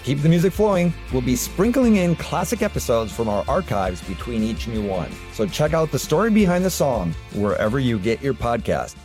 [0.00, 4.42] To keep the music flowing, we'll be sprinkling in classic episodes from our archives between
[4.42, 5.10] each new one.
[5.34, 8.96] So check out the story behind the song wherever you get your podcast.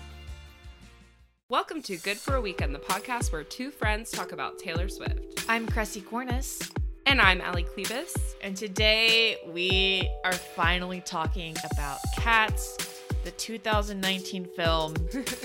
[1.49, 5.43] Welcome to Good for a Weekend, the podcast where two friends talk about Taylor Swift.
[5.49, 6.71] I'm Kressie Cornis.
[7.05, 8.15] And I'm Ali Klebus.
[8.41, 14.95] And today we are finally talking about Cats, the 2019 film.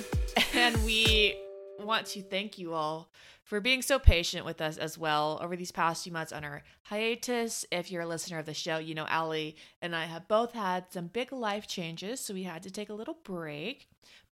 [0.54, 1.34] and we
[1.80, 3.10] want to thank you all
[3.50, 6.62] for being so patient with us as well over these past few months on our
[6.84, 7.66] hiatus.
[7.72, 10.84] If you're a listener of the show, you know Ali and I have both had
[10.92, 13.88] some big life changes, so we had to take a little break.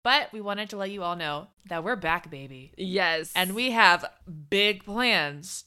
[0.03, 2.73] But we wanted to let you all know that we're back, baby.
[2.77, 3.31] Yes.
[3.37, 4.05] And we have
[4.51, 5.67] big plans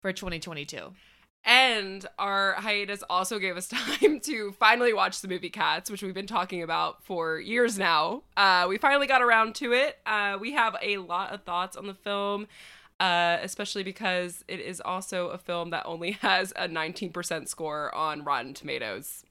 [0.00, 0.92] for 2022.
[1.44, 3.68] And our hiatus also gave us
[4.00, 8.22] time to finally watch the movie Cats, which we've been talking about for years now.
[8.36, 9.98] Uh, we finally got around to it.
[10.06, 12.46] Uh, we have a lot of thoughts on the film,
[13.00, 18.24] uh, especially because it is also a film that only has a 19% score on
[18.24, 19.24] Rotten Tomatoes.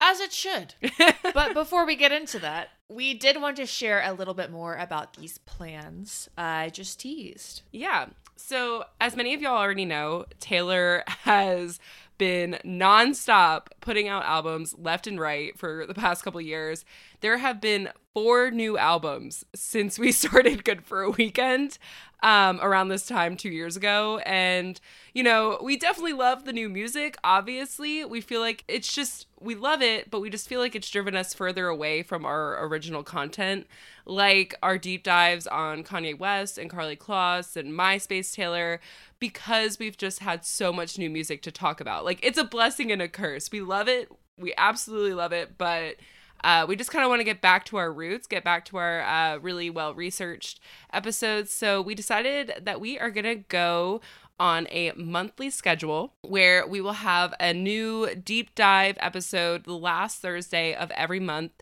[0.00, 0.74] As it should.
[1.34, 4.76] but before we get into that, we did want to share a little bit more
[4.76, 7.62] about these plans I just teased.
[7.72, 8.08] Yeah.
[8.36, 11.80] So, as many of y'all already know, Taylor has
[12.18, 16.84] been nonstop putting out albums left and right for the past couple years.
[17.20, 21.76] There have been four new albums since we started Good for a Weekend
[22.22, 24.22] um, around this time two years ago.
[24.24, 24.80] And,
[25.12, 27.18] you know, we definitely love the new music.
[27.22, 30.88] Obviously, we feel like it's just, we love it, but we just feel like it's
[30.88, 33.66] driven us further away from our original content,
[34.06, 38.80] like our deep dives on Kanye West and Karlie Kloss and MySpace Taylor,
[39.18, 42.06] because we've just had so much new music to talk about.
[42.06, 43.52] Like, it's a blessing and a curse.
[43.52, 44.10] We love it.
[44.38, 45.96] We absolutely love it, but
[46.44, 48.76] uh, we just kind of want to get back to our roots, get back to
[48.76, 50.60] our uh, really well researched
[50.92, 51.50] episodes.
[51.50, 54.00] So we decided that we are going to go
[54.38, 60.20] on a monthly schedule where we will have a new deep dive episode the last
[60.20, 61.52] Thursday of every month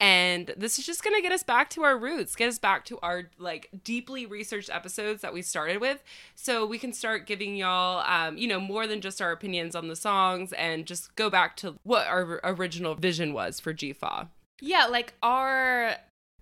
[0.00, 2.84] and this is just going to get us back to our roots get us back
[2.84, 6.02] to our like deeply researched episodes that we started with
[6.34, 9.88] so we can start giving y'all um, you know more than just our opinions on
[9.88, 14.28] the songs and just go back to what our original vision was for gfa
[14.60, 15.96] yeah like our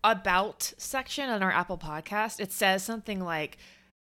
[0.04, 3.58] about section on our apple podcast it says something like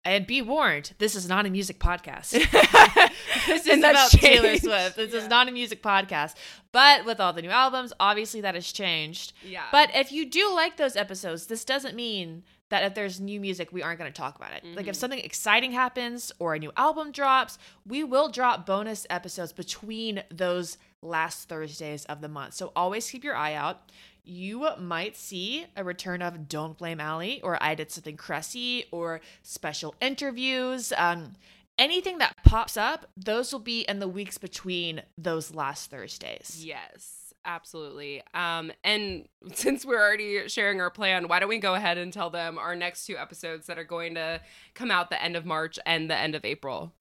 [0.08, 2.32] and be warned, this is not a music podcast.
[3.48, 4.26] this is about changed.
[4.26, 4.96] Taylor Swift.
[4.96, 5.20] This yeah.
[5.20, 6.36] is not a music podcast.
[6.72, 9.34] But with all the new albums, obviously that has changed.
[9.44, 9.64] Yeah.
[9.72, 13.72] But if you do like those episodes, this doesn't mean that if there's new music,
[13.72, 14.64] we aren't going to talk about it.
[14.64, 14.76] Mm-hmm.
[14.76, 19.54] Like if something exciting happens or a new album drops, we will drop bonus episodes
[19.54, 22.56] between those last Thursdays of the month.
[22.56, 23.90] So always keep your eye out
[24.28, 29.22] you might see a return of Don't Blame Ali or I Did Something Kressie or
[29.42, 30.92] special interviews.
[30.98, 31.34] Um,
[31.78, 36.64] anything that pops up, those will be in the weeks between those last Thursdays.
[36.64, 38.22] Yes, absolutely.
[38.34, 42.30] Um, and since we're already sharing our plan, why don't we go ahead and tell
[42.30, 44.42] them our next two episodes that are going to
[44.74, 46.94] come out the end of March and the end of April?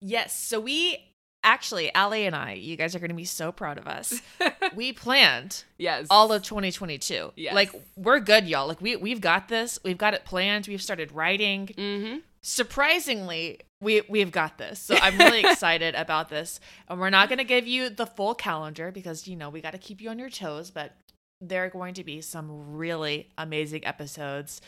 [0.00, 0.38] Yes.
[0.38, 1.08] So we
[1.42, 4.20] actually, Ali and I, you guys are going to be so proud of us.
[4.74, 7.32] we planned yes all of 2022.
[7.36, 7.54] Yes.
[7.54, 8.68] Like we're good, y'all.
[8.68, 9.78] Like we we've got this.
[9.84, 10.66] We've got it planned.
[10.68, 11.68] We've started writing.
[11.68, 12.18] Mm-hmm.
[12.42, 14.78] Surprisingly, we we've got this.
[14.78, 16.60] So I'm really excited about this.
[16.88, 19.72] And we're not going to give you the full calendar because you know we got
[19.72, 20.70] to keep you on your toes.
[20.70, 20.92] But
[21.40, 24.60] there are going to be some really amazing episodes.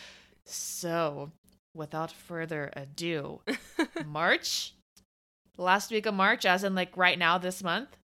[0.46, 1.30] So
[1.74, 3.40] without further ado,
[4.06, 4.74] March
[5.60, 7.96] last week of March, as in like right now this month,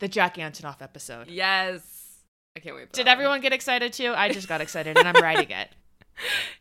[0.00, 1.28] the Jack Antonoff episode.
[1.28, 2.20] Yes.
[2.56, 2.92] I can't wait.
[2.92, 4.12] Did everyone get excited too?
[4.16, 5.68] I just got excited and I'm writing it.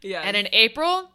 [0.01, 0.19] Yeah.
[0.19, 1.09] And in April,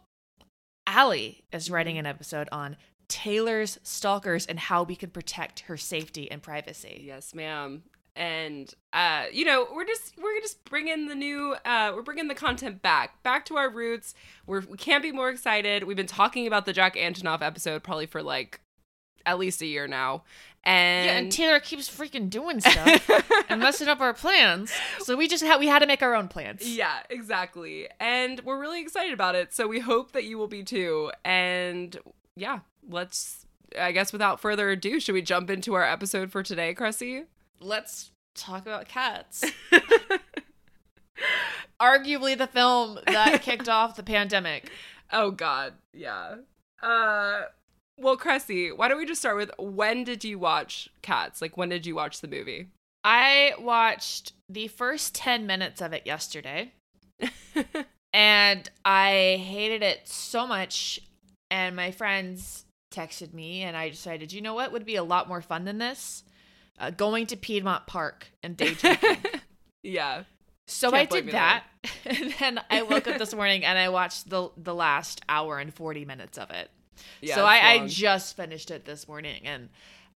[0.95, 2.77] Ali is writing an episode on
[3.07, 7.03] Taylor's stalkers and how we can protect her safety and privacy.
[7.05, 7.83] Yes, ma'am.
[8.15, 12.35] And uh, you know, we're just we're just bringing the new uh, we're bringing the
[12.35, 14.13] content back, back to our roots.
[14.45, 15.83] We're we can't be more excited.
[15.83, 18.59] We've been talking about the Jack Antonoff episode probably for like
[19.25, 20.23] at least a year now.
[20.63, 23.09] And yeah, and Taylor keeps freaking doing stuff
[23.49, 24.71] and messing up our plans.
[24.99, 26.67] So we just had we had to make our own plans.
[26.67, 27.87] Yeah, exactly.
[27.99, 29.53] And we're really excited about it.
[29.53, 31.11] So we hope that you will be too.
[31.25, 31.97] And
[32.35, 33.47] yeah, let's
[33.79, 37.25] I guess without further ado, should we jump into our episode for today, Kressie?
[37.59, 39.43] Let's talk about cats.
[41.81, 44.69] Arguably the film that kicked off the pandemic.
[45.11, 46.35] Oh God, yeah.
[46.81, 47.43] Uh,
[48.01, 51.41] well, Kressie, why don't we just start with when did you watch Cats?
[51.41, 52.67] Like, when did you watch the movie?
[53.03, 56.73] I watched the first 10 minutes of it yesterday
[58.13, 60.99] and I hated it so much.
[61.49, 65.27] And my friends texted me, and I decided, you know what would be a lot
[65.27, 66.23] more fun than this?
[66.79, 69.17] Uh, going to Piedmont Park and day drinking.
[69.83, 70.23] yeah.
[70.67, 71.65] So Can't I did that,
[72.05, 75.73] and then I woke up this morning and I watched the the last hour and
[75.73, 76.69] forty minutes of it.
[77.21, 77.35] Yeah.
[77.35, 79.69] so I, I just finished it this morning, and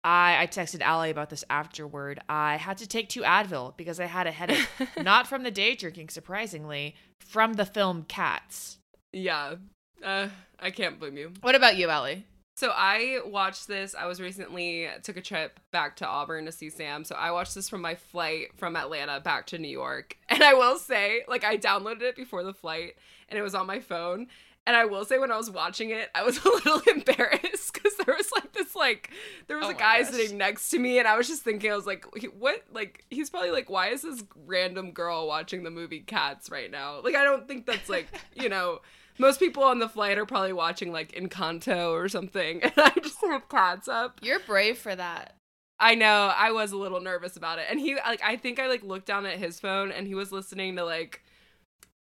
[0.04, 2.20] I I texted Ali about this afterward.
[2.28, 4.68] I had to take two Advil because I had a headache,
[5.02, 8.78] not from the day drinking, surprisingly, from the film Cats.
[9.12, 9.56] yeah.
[10.04, 10.28] Uh,
[10.60, 11.32] I can't blame you.
[11.40, 12.26] What about you, Allie?
[12.58, 13.96] So I watched this.
[13.98, 17.06] I was recently took a trip back to Auburn to see Sam.
[17.06, 20.18] So I watched this from my flight from Atlanta back to New York.
[20.30, 22.96] And I will say, like I downloaded it before the flight
[23.30, 24.28] and it was on my phone.
[24.66, 27.94] And I will say when I was watching it, I was a little embarrassed because
[28.06, 29.12] there was like this like
[29.48, 30.12] there was Oh a guy gosh.
[30.12, 32.06] sitting next to me and I was just thinking I was like
[32.38, 36.72] what like he's probably like why is this random girl watching the movie Cats right
[36.72, 37.02] now?
[37.02, 38.80] Like I don't think that's like, you know,
[39.20, 43.20] most people on the flight are probably watching like Encanto or something, and I just
[43.22, 44.20] have cats up.
[44.24, 45.36] You're brave for that.
[45.80, 48.68] I know I was a little nervous about it, and he like I think I
[48.68, 51.22] like looked down at his phone, and he was listening to like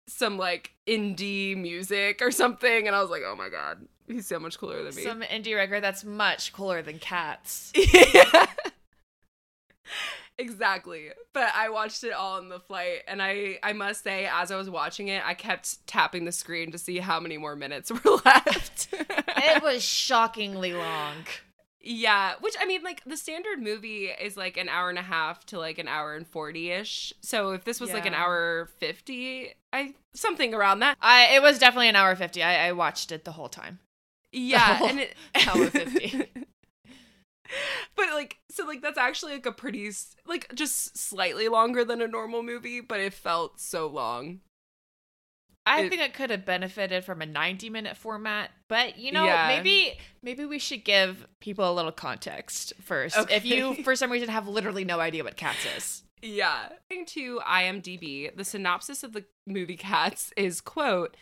[0.07, 4.39] some like indie music or something, and I was like, oh my god, he's so
[4.39, 5.03] much cooler than me.
[5.03, 7.71] Some indie record that's much cooler than Cats.
[8.13, 8.45] yeah.
[10.37, 11.09] exactly.
[11.33, 14.57] But I watched it all on the flight and I I must say as I
[14.57, 18.19] was watching it, I kept tapping the screen to see how many more minutes were
[18.25, 18.89] left.
[18.91, 21.13] it was shockingly long.
[21.85, 25.45] Yeah, which I mean like the standard movie is like an hour and a half
[25.47, 27.11] to like an hour and 40ish.
[27.21, 30.97] So if this was like an hour 50, I something around that.
[31.01, 32.41] I it was definitely an hour fifty.
[32.41, 33.79] I, I watched it the whole time.
[34.31, 35.15] Yeah, whole and it
[35.47, 36.25] hour 50.
[37.95, 39.91] but like so like that's actually like a pretty
[40.25, 44.39] like just slightly longer than a normal movie, but it felt so long.
[45.65, 49.25] I It- think it could have benefited from a 90 minute format, but you know,
[49.25, 49.47] Yeah.
[49.47, 53.15] maybe maybe we should give people a little context first.
[53.31, 56.03] If you for some reason have literally no idea what Cats is.
[56.21, 56.69] Yeah.
[56.89, 61.15] According to IMDb, the synopsis of the movie Cats is quote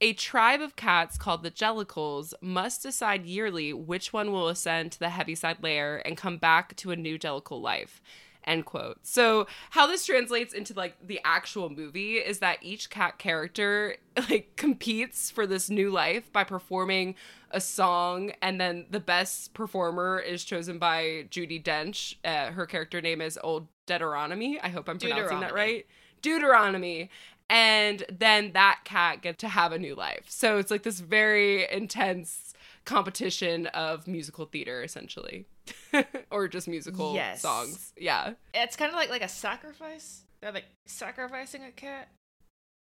[0.00, 4.98] a tribe of cats called the Jellicles must decide yearly which one will ascend to
[4.98, 8.02] the Heaviside layer and come back to a new Jellicle life.
[8.44, 8.98] End quote.
[9.02, 13.96] So how this translates into like the actual movie is that each cat character
[14.30, 17.14] like competes for this new life by performing
[17.52, 22.16] a song and then the best performer is chosen by Judi Dench.
[22.24, 24.58] Uh, her character name is Old Deuteronomy.
[24.60, 25.86] I hope I'm pronouncing that right.
[26.20, 27.10] Deuteronomy.
[27.48, 30.24] And then that cat gets to have a new life.
[30.28, 32.54] So it's like this very intense
[32.84, 35.46] competition of musical theater essentially.
[36.30, 37.42] or just musical Yes.
[37.42, 37.92] songs.
[37.96, 38.32] Yeah.
[38.54, 40.22] It's kind of like like a sacrifice.
[40.40, 42.08] They're like sacrificing a cat.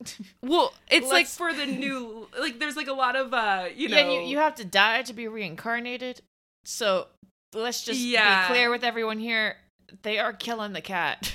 [0.42, 3.88] Well, it's like Let's- for the new like there's like a lot of uh, you
[3.90, 6.22] know yeah, you, you have to die to be reincarnated.
[6.66, 7.08] So
[7.54, 8.48] let's just Yeah.
[8.48, 9.58] be clear with everyone here.
[10.04, 11.34] They are killing the cat.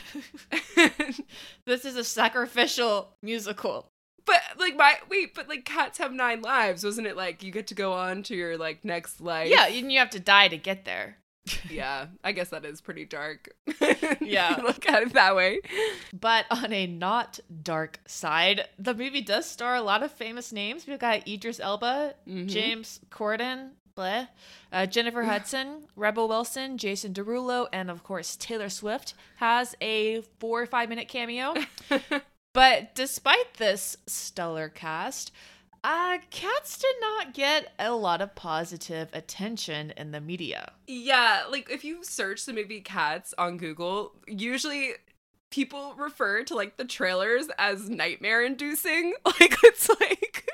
[1.66, 3.86] this is a sacrificial musical.
[4.24, 7.16] But like my wait, but like cats have nine lives, wasn't it?
[7.16, 9.48] Like you get to go on to your like next life.
[9.48, 11.18] Yeah, and you have to die to get there.
[11.70, 12.06] yeah.
[12.24, 13.48] I guess that is pretty dark.
[14.20, 14.60] Yeah.
[14.62, 15.60] look at it that way.
[16.12, 20.86] But on a not dark side, the movie does star a lot of famous names.
[20.86, 22.48] We've got Idris Elba, Mhm.
[22.48, 24.28] James Corden, bleh,
[24.72, 30.60] uh, Jennifer Hudson, Rebel Wilson, Jason Derulo, and of course Taylor Swift has a four
[30.62, 31.54] or five minute cameo.
[32.52, 35.30] but despite this stellar cast,
[35.86, 40.72] uh, Cats did not get a lot of positive attention in the media.
[40.88, 44.94] Yeah, like if you search the movie Cats on Google, usually
[45.50, 49.14] people refer to like the trailers as nightmare inducing.
[49.24, 50.48] Like it's like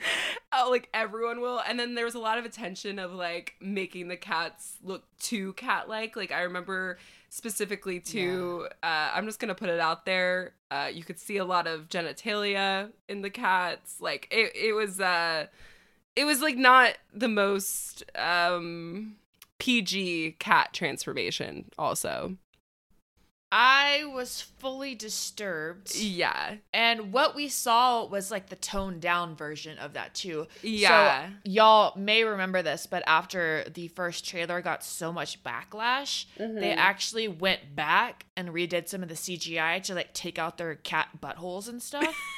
[0.52, 1.60] oh, like everyone will.
[1.60, 5.52] And then there was a lot of attention of like making the cats look too
[5.54, 6.16] cat like.
[6.16, 6.98] Like I remember
[7.30, 10.54] specifically to uh I'm just gonna put it out there.
[10.70, 14.00] Uh you could see a lot of genitalia in the cats.
[14.00, 15.46] Like it it was uh
[16.16, 19.16] it was like not the most um
[19.58, 22.36] PG cat transformation also.
[23.50, 25.96] I was fully disturbed.
[25.96, 26.56] Yeah.
[26.74, 30.46] And what we saw was like the toned down version of that too.
[30.62, 31.28] Yeah.
[31.28, 36.44] So y'all may remember this, but after the first trailer got so much backlash, they
[36.44, 36.78] mm-hmm.
[36.78, 41.08] actually went back and redid some of the CGI to like take out their cat
[41.20, 42.14] buttholes and stuff.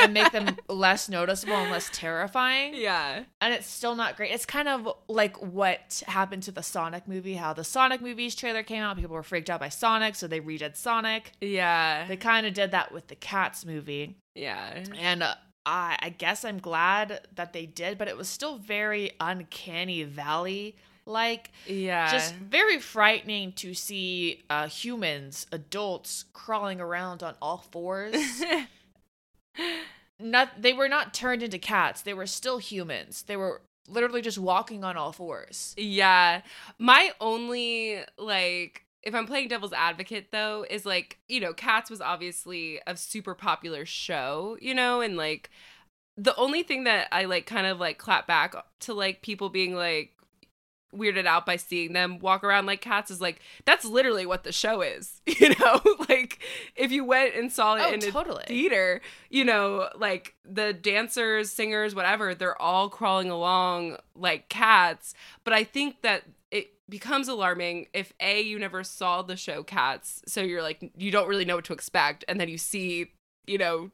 [0.00, 2.74] and make them less noticeable and less terrifying.
[2.74, 3.24] Yeah.
[3.40, 4.30] And it's still not great.
[4.32, 8.62] It's kind of like what happened to the Sonic movie, how the Sonic movies trailer
[8.62, 11.32] came out, people were freaked out by Sonic, so they redid Sonic.
[11.40, 12.06] Yeah.
[12.06, 14.16] They kind of did that with the Cats movie.
[14.34, 14.84] Yeah.
[14.98, 15.34] And uh,
[15.66, 20.76] I, I guess I'm glad that they did, but it was still very uncanny valley
[21.06, 21.52] like.
[21.66, 22.10] Yeah.
[22.10, 28.14] Just very frightening to see uh, humans, adults, crawling around on all fours.
[30.18, 32.02] not they were not turned into cats.
[32.02, 33.22] They were still humans.
[33.22, 35.74] They were literally just walking on all fours.
[35.76, 36.42] Yeah.
[36.78, 42.00] My only like if I'm playing devil's advocate though is like, you know, Cats was
[42.00, 45.50] obviously a super popular show, you know, and like
[46.16, 49.74] the only thing that I like kind of like clap back to like people being
[49.74, 50.12] like
[50.96, 54.52] weirded out by seeing them walk around like cats is like that's literally what the
[54.52, 55.80] show is you know?
[56.08, 56.38] Like
[56.76, 58.42] if you went and saw it Oh, in totally.
[58.44, 65.14] a theater you know like the dancers singers whatever they're all crawling along like cats.
[65.44, 70.22] But i think that it becomes alarming if a you never saw the show cats
[70.26, 72.24] so you're like you don't really know what to expect.
[72.28, 73.12] And then you see
[73.46, 73.90] you know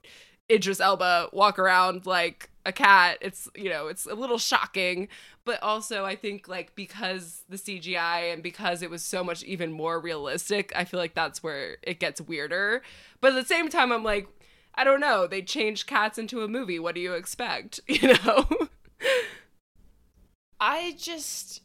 [0.50, 3.19] Idris Elba walk around like a cat.
[3.21, 5.09] It's you know, it's a little shocking,
[5.45, 9.73] but also I think like because the CGI and because it was so much even
[9.73, 12.83] more realistic, I feel like that's where it gets weirder.
[13.21, 14.29] But at the same time I'm like
[14.75, 16.79] I don't know, they changed cats into a movie.
[16.79, 17.81] What do you expect?
[17.88, 18.47] You know?
[20.61, 21.62] I just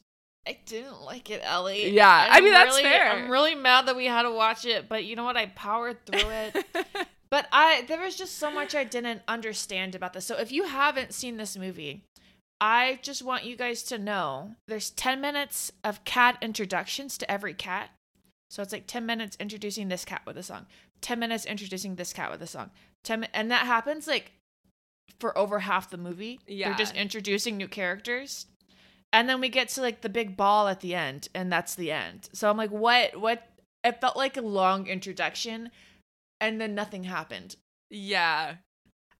[0.47, 1.89] I didn't like it, Ellie.
[1.89, 3.09] Yeah, And I mean, I'm that's really- fair.
[3.11, 5.35] I'm really mad that we had to watch it, but you know what?
[5.35, 6.65] I powered through it.
[7.29, 10.25] but I there was just so much I didn't understand about this.
[10.25, 12.03] So if you haven't seen this movie,
[12.61, 17.53] I just want you guys to know there's 10 minutes of cat introductions to every
[17.53, 17.89] cat.
[18.49, 20.67] So it's like 10 minutes introducing this cat with a song,
[21.01, 22.71] 10 minutes introducing this cat with a song.
[23.03, 24.31] 10 and that happens like
[25.19, 26.39] for over half the movie.
[26.47, 26.69] Yeah.
[26.69, 28.47] They're just introducing new characters.
[29.13, 31.91] And then we get to like the big ball at the end and that's the
[31.91, 32.29] end.
[32.33, 33.47] So I'm like what what
[33.83, 35.69] it felt like a long introduction
[36.45, 37.55] and then nothing happened.
[37.89, 38.55] Yeah.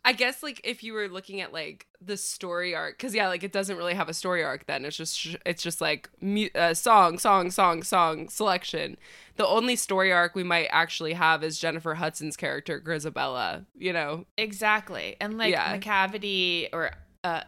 [0.08, 3.44] I guess like if you were looking at like the story arc cuz yeah, like
[3.44, 4.86] it doesn't really have a story arc then.
[4.86, 8.98] It's just sh- it's just like mu- uh, song, song, song, song selection.
[9.38, 14.26] The only story arc we might actually have is Jennifer Hudson's character Grizabella, you know.
[14.38, 15.16] Exactly.
[15.20, 15.76] And like Yeah.
[15.76, 16.92] Macavity or
[17.24, 17.42] uh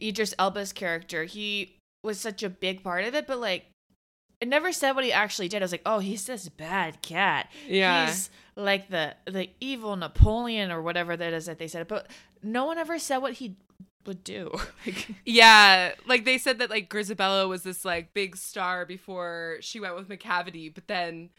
[0.00, 3.66] Idris Elba's character, he was such a big part of it, but like
[4.40, 5.62] it never said what he actually did.
[5.62, 7.48] I was like, oh, he's this bad cat.
[7.68, 8.06] Yeah.
[8.06, 11.88] He's like the the evil Napoleon or whatever that is that they said.
[11.88, 12.10] But
[12.42, 13.56] no one ever said what he
[14.06, 14.50] would do.
[14.86, 19.80] Like, Yeah, like they said that like Grizabella was this like big star before she
[19.80, 21.30] went with Macavity, but then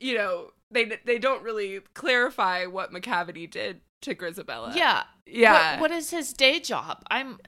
[0.00, 4.74] you know, they they don't really clarify what Macavity did to Grizabella.
[4.74, 5.04] yeah.
[5.26, 5.72] Yeah.
[5.72, 7.02] What, what is his day job?
[7.10, 7.38] I'm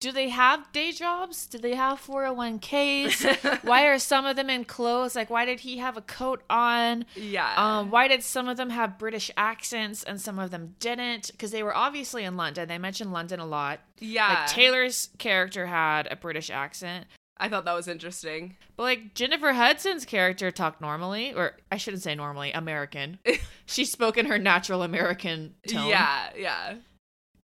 [0.00, 1.46] do they have day jobs?
[1.46, 3.62] Do they have 401ks?
[3.64, 5.16] why are some of them in clothes?
[5.16, 7.04] Like why did he have a coat on?
[7.16, 7.52] Yeah.
[7.56, 11.32] Um, why did some of them have British accents and some of them didn't?
[11.32, 12.68] Because they were obviously in London.
[12.68, 13.80] They mentioned London a lot.
[13.98, 14.28] yeah.
[14.40, 17.06] Like Taylor's character had a British accent,
[17.40, 18.56] I thought that was interesting.
[18.76, 23.18] but like Jennifer Hudson's character talked normally, or I shouldn't say normally, American.
[23.66, 25.88] she spoke in her natural American tone.
[25.88, 26.74] Yeah, yeah.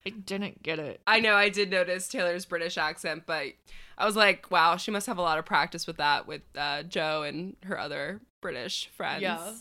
[0.07, 1.01] I didn't get it.
[1.07, 3.49] I know I did notice Taylor's British accent, but
[3.97, 6.83] I was like, wow, she must have a lot of practice with that with uh,
[6.83, 9.23] Joe and her other British friends.
[9.23, 9.53] Yeah.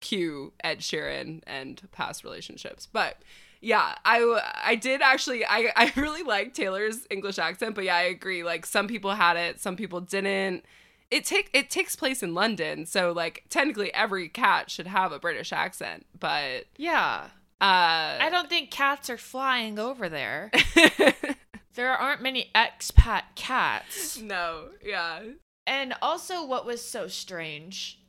[0.00, 2.86] Cue Ed Sheeran and past relationships.
[2.92, 3.18] But
[3.60, 8.02] yeah, I I did actually I I really like Taylor's English accent, but yeah, I
[8.02, 8.42] agree.
[8.42, 10.64] Like some people had it, some people didn't.
[11.10, 15.18] It take it takes place in London, so like technically every cat should have a
[15.18, 17.28] British accent, but Yeah.
[17.62, 20.50] Uh I don't think cats are flying over there.
[21.74, 24.20] there aren't many expat cats.
[24.20, 25.20] no, yeah.
[25.66, 28.00] And also, what was so strange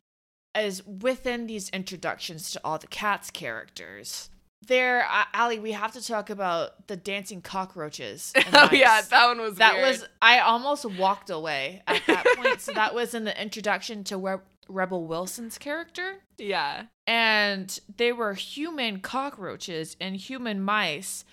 [0.57, 4.29] is within these introductions to all the cats characters,
[4.67, 8.33] there, uh, Ali, we have to talk about the dancing cockroaches.
[8.53, 9.87] Oh yeah, that one was that weird.
[9.87, 10.05] was.
[10.21, 12.61] I almost walked away at that point.
[12.61, 16.83] So that was in the introduction to Re- Rebel Wilson's character, yeah.
[17.05, 21.25] And they were human cockroaches and human mice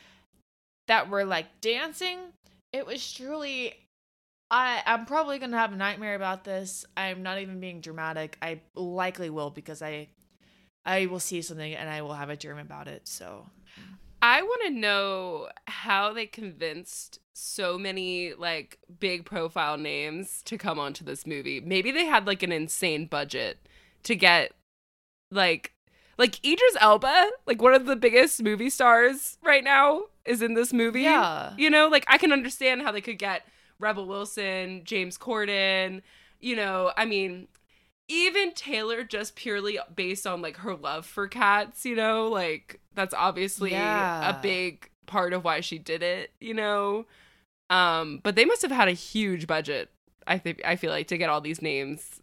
[0.89, 2.19] that were like dancing.
[2.73, 3.75] It was truly
[4.51, 6.85] I I'm probably going to have a nightmare about this.
[6.97, 8.37] I'm not even being dramatic.
[8.43, 10.09] I likely will because I
[10.85, 13.07] I will see something and I will have a dream about it.
[13.07, 13.47] So
[14.23, 20.79] I want to know how they convinced so many like big profile names to come
[20.79, 21.61] onto this movie.
[21.61, 23.59] Maybe they had like an insane budget
[24.03, 24.53] to get
[25.31, 25.73] like
[26.19, 30.73] like Idris Elba, like one of the biggest movie stars right now is in this
[30.73, 31.03] movie.
[31.03, 31.55] Yeah.
[31.57, 33.47] You know, like I can understand how they could get
[33.79, 36.03] Rebel Wilson, James Corden,
[36.41, 37.49] you know, I mean,
[38.09, 43.15] even Taylor just purely based on like her love for cats, you know, like that's
[43.15, 44.29] obviously Yeah.
[44.39, 47.07] a big part of why she did it, you know.
[47.71, 49.91] Um, but they must have had a huge budget.
[50.27, 52.21] I think I feel like to get all these names,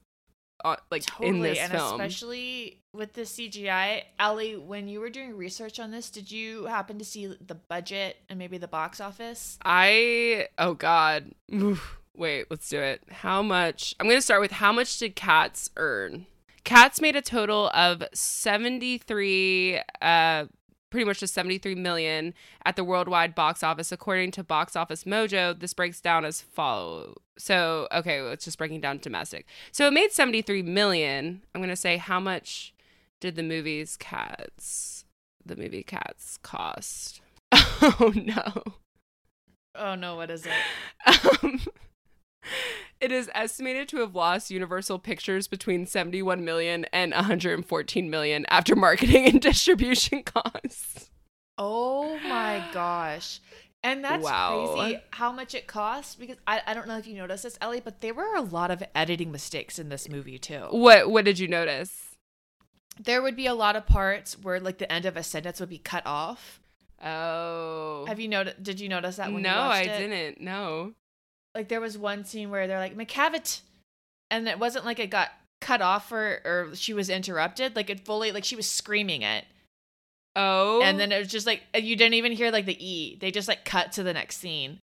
[0.73, 1.99] uh, like totally, in this and film.
[1.99, 4.03] especially with the CGI.
[4.19, 8.17] Ellie, when you were doing research on this, did you happen to see the budget
[8.29, 9.57] and maybe the box office?
[9.63, 11.31] I oh god.
[11.53, 11.99] Oof.
[12.15, 13.03] Wait, let's do it.
[13.11, 13.93] How much?
[13.99, 16.25] I'm to start with how much did Cats earn?
[16.63, 20.45] Cats made a total of 73 uh
[20.89, 22.33] pretty much just 73 million
[22.65, 25.59] at the worldwide box office according to Box Office Mojo.
[25.59, 27.15] This breaks down as follow.
[27.37, 29.45] So, okay, it's just breaking down domestic.
[29.71, 31.43] So it made 73 million.
[31.53, 32.73] I'm going to say how much
[33.19, 35.05] did the movie's Cats
[35.47, 37.21] the movie Cats cost?
[37.79, 38.63] Oh no.
[39.75, 40.51] Oh no, what is it?
[41.43, 41.61] Um,
[43.01, 48.75] it is estimated to have lost Universal Pictures between 71 million and 114 million after
[48.75, 51.09] marketing and distribution costs.
[51.57, 53.39] Oh my gosh.
[53.83, 54.73] And that's Wow.
[54.75, 57.79] crazy how much it costs because I, I don't know if you noticed this, Ellie,
[57.79, 60.67] but there were a lot of editing mistakes in this movie too.
[60.71, 62.15] What what did you notice?
[62.99, 65.69] There would be a lot of parts where like the end of a sentence would
[65.69, 66.59] be cut off.
[67.03, 68.05] Oh.
[68.07, 69.97] Have you noticed did you notice that when no, you I it?
[69.99, 70.41] didn't.
[70.41, 70.93] No.
[71.57, 73.61] Like there was one scene where they're like McCavitt
[74.29, 77.75] and it wasn't like it got cut off or or she was interrupted.
[77.75, 79.45] Like it fully like she was screaming it.
[80.39, 80.83] Oh.
[80.83, 83.47] and then it was just like you didn't even hear like the e they just
[83.47, 84.77] like cut to the next scene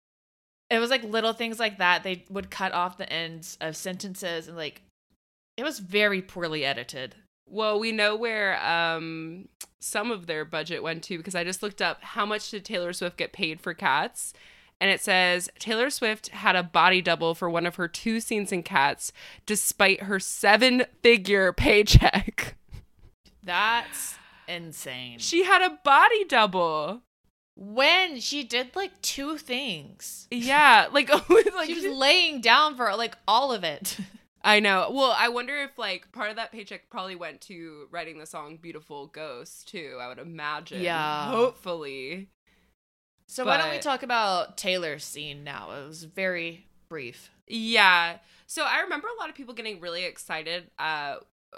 [0.72, 4.48] it was like little things like that they would cut off the ends of sentences
[4.48, 4.82] and like
[5.56, 7.14] it was very poorly edited
[7.48, 9.48] Well, we know where um
[9.80, 12.92] some of their budget went to because I just looked up how much did Taylor
[12.92, 14.34] Swift get paid for Cats,
[14.84, 18.52] and it says Taylor Swift had a body double for one of her two scenes
[18.52, 19.14] in Cats,
[19.46, 22.56] despite her seven-figure paycheck.
[23.44, 24.16] that's
[24.48, 27.04] insane She had a body double.
[27.56, 31.24] when she did like two things Yeah, like oh,
[31.56, 33.98] like she was laying down for like all of it
[34.46, 34.90] I know.
[34.92, 38.58] Well, I wonder if like part of that paycheck probably went to writing the song
[38.62, 39.98] "Beautiful Ghost" too.
[40.02, 40.82] I would imagine.
[40.82, 41.28] Yeah.
[41.30, 42.28] Hopefully.
[43.28, 48.18] So why don't we talk about taylor's scene now it was very brief Yeah.
[48.46, 51.16] So I remember a lot of people getting really excited uh,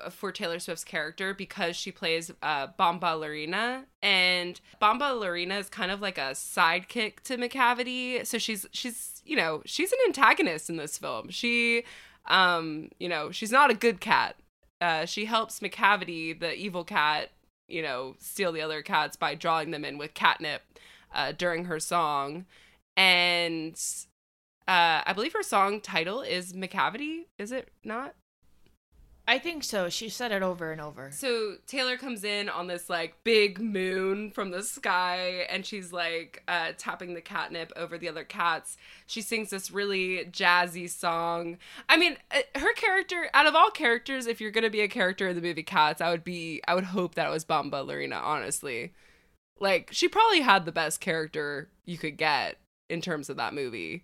[0.10, 6.17] for Taylor Swift's character because she plays uh, Bombalurina, and Bombalurina is kind of like
[6.17, 8.25] a sidekick to Macavity.
[8.25, 11.30] So she's she's you know she's an antagonist in this film.
[11.30, 11.84] She,
[12.28, 14.38] um, you know, she's not a good cat.
[14.82, 17.32] Uh, she helps Macavity, the evil cat,
[17.67, 20.62] you know, steal the other cats by drawing them in with catnip
[21.15, 22.45] uh, during her song,
[22.95, 23.73] and
[24.67, 27.25] uh, I believe her song title is Macavity.
[27.39, 28.15] Is it not?
[29.28, 32.89] i think so she said it over and over So Taylor comes in on this
[32.89, 38.10] like big moon from the sky, and she's like uh, tapping the catnip over the
[38.10, 38.78] other cats.
[39.08, 41.58] She sings this really jazzy song.
[41.89, 45.28] I mean, uh, her character, out of all characters, if you're gonna be a character
[45.28, 48.21] in the movie Cats, I would be, I would hope that it was Bombalurina.
[48.21, 48.93] Honestly,
[49.60, 52.58] like she probably had the best character you could get
[52.89, 54.04] in terms of that movie,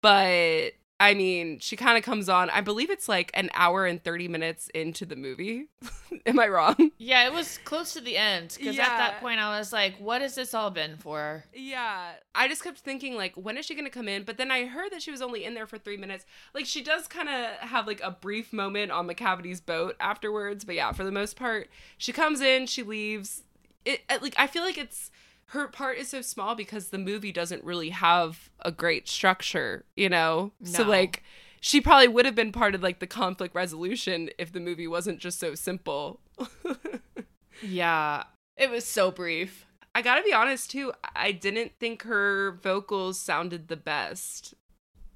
[0.00, 0.72] but.
[1.00, 2.50] I mean, she kind of comes on.
[2.50, 5.68] I believe it's like an hour and 30 minutes into the movie.
[6.26, 6.90] Am I wrong?
[6.98, 10.22] yeah it was close to the end because at that point i was like what
[10.22, 12.14] has this all been for Yeah.
[12.34, 14.22] I just kept thinking, like, when is she going to come in?
[14.22, 16.24] But then I heard that she was only in there for three minutes.
[16.54, 20.64] Like, she does kind of have, like, a brief moment on Macavity's boat afterwards.
[20.64, 23.42] But yeah, for the most part, she comes in, she leaves.
[23.92, 25.10] It, like, I feel like it's.
[25.52, 30.10] Her part is so small because the movie doesn't really have a great structure, you
[30.10, 30.52] know?
[30.62, 31.22] So, like,
[31.58, 35.20] she probably would have been part of, like, the conflict resolution if the movie wasn't
[35.20, 36.20] just so simple.
[37.62, 38.22] yeah
[38.56, 39.66] it was so brief
[39.98, 40.92] I gotta be honest too.
[41.16, 44.54] I didn't think her vocals sounded the best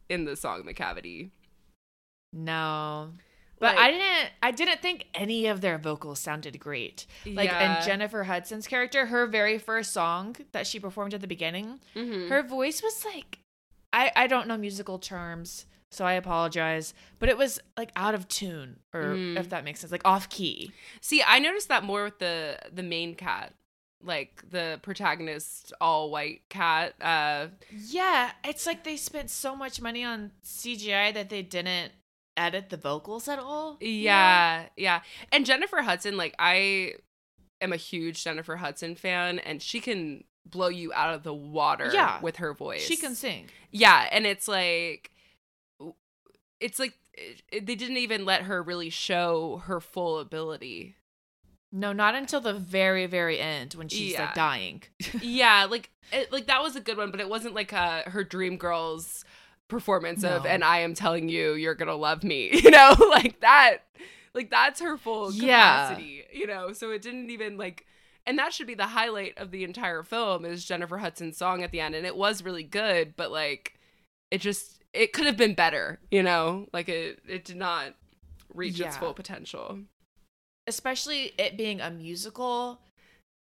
[0.09, 1.31] in the song The Cavity.
[2.33, 3.11] No.
[3.63, 7.07] But Like- I didn't I didn't think any of their vocals sounded great.
[7.25, 7.77] Like Yeah.
[7.77, 12.29] and Jennifer Hudson's character, her very first song that she performed at the beginning, Mhm.
[12.29, 13.39] her voice was like
[13.93, 16.93] I I don't know musical terms, so I apologize.
[17.21, 19.39] But it was like out of tune, or Mm.
[19.39, 20.73] if that makes sense, like off key.
[21.01, 23.55] See, I noticed that more with the the main cat,
[24.03, 26.95] like the protagonist, all white cat.
[27.01, 31.93] Uh, Yeah, it's like they spent so much money on CGI that they didn't
[32.43, 33.73] edit the vocals at all.
[33.73, 33.79] know?
[33.81, 35.03] yeah, yeah.
[35.31, 36.95] And Jennifer Hudson, like I
[37.61, 41.91] am a huge Jennifer Hudson fan, and she can blow you out of the water
[41.93, 42.21] Yeah.
[42.21, 42.83] with her voice.
[42.83, 43.47] she can sing.
[43.71, 45.11] Yeah, and it's like
[46.61, 46.95] it's like
[47.53, 50.97] they didn't even let her really show her full ability.
[51.75, 54.27] No, not until the very, very end when she's Yeah.
[54.27, 54.83] like dying.
[55.23, 58.25] yeah, like it, like that was a good one, but it wasn't like uh her
[58.25, 59.25] Dreamgirls
[59.73, 62.51] performance of and I am telling you you're going to love me.
[62.63, 63.79] You know, like that
[64.35, 65.89] like that's her full Yeah.
[65.89, 66.73] capacity, you know.
[66.73, 67.87] So it didn't even like
[68.25, 71.73] and that should be the highlight of the entire film is Jennifer Hudson's song at
[71.73, 73.75] the end and it was really good, but like
[74.31, 76.69] it just it could have been better, you know?
[76.73, 77.95] Like it it did not
[78.55, 79.79] reach its full potential.
[80.69, 82.79] Especially it being a musical,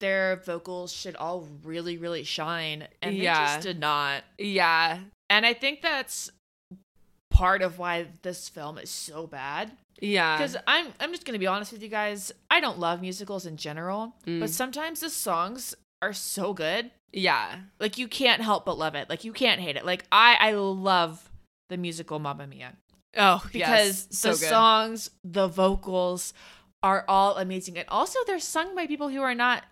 [0.00, 2.88] their vocals should all really, really shine.
[3.02, 4.24] And they just did not.
[4.38, 5.00] Yeah.
[5.32, 6.30] And I think that's
[7.30, 9.72] part of why this film is so bad.
[10.00, 10.36] Yeah.
[10.36, 12.32] Because I'm I'm just gonna be honest with you guys.
[12.50, 14.40] I don't love musicals in general, Mm.
[14.40, 16.90] but sometimes the songs are so good.
[17.12, 17.60] yeah.
[17.80, 19.08] Like you can't help but love it.
[19.08, 19.86] Like you can't hate it.
[19.86, 21.30] Like I I love
[21.70, 22.74] the musical Mamma Mia
[23.16, 24.18] Oh, because yes.
[24.18, 24.48] so the good.
[24.48, 26.34] songs, the vocals
[26.82, 29.64] are all amazing, and also they're sung by people who are not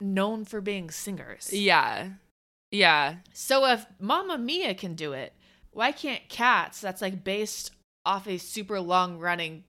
[0.00, 1.52] known for being singers.
[1.52, 2.08] Yeah.
[2.70, 3.16] Yeah.
[3.32, 5.32] So if Mamma Mia can do it,
[5.72, 6.80] why can't Cats?
[6.80, 7.70] That's like based
[8.04, 9.64] off a super long running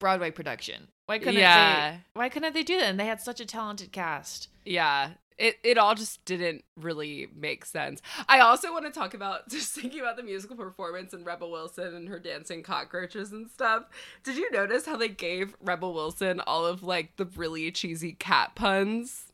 [0.00, 0.88] Broadway production.
[1.06, 1.90] Why couldn't Yeah.
[1.92, 1.98] they?
[2.14, 2.86] Why couldn't they do that?
[2.88, 4.48] And they had such a talented cast.
[4.64, 5.10] Yeah.
[5.38, 8.00] It it all just didn't really make sense.
[8.28, 11.94] I also want to talk about just thinking about the musical performance and Rebel Wilson
[11.94, 13.84] and her dancing cockroaches and stuff.
[14.24, 18.54] Did you notice how they gave Rebel Wilson all of like the really cheesy cat
[18.54, 19.32] puns?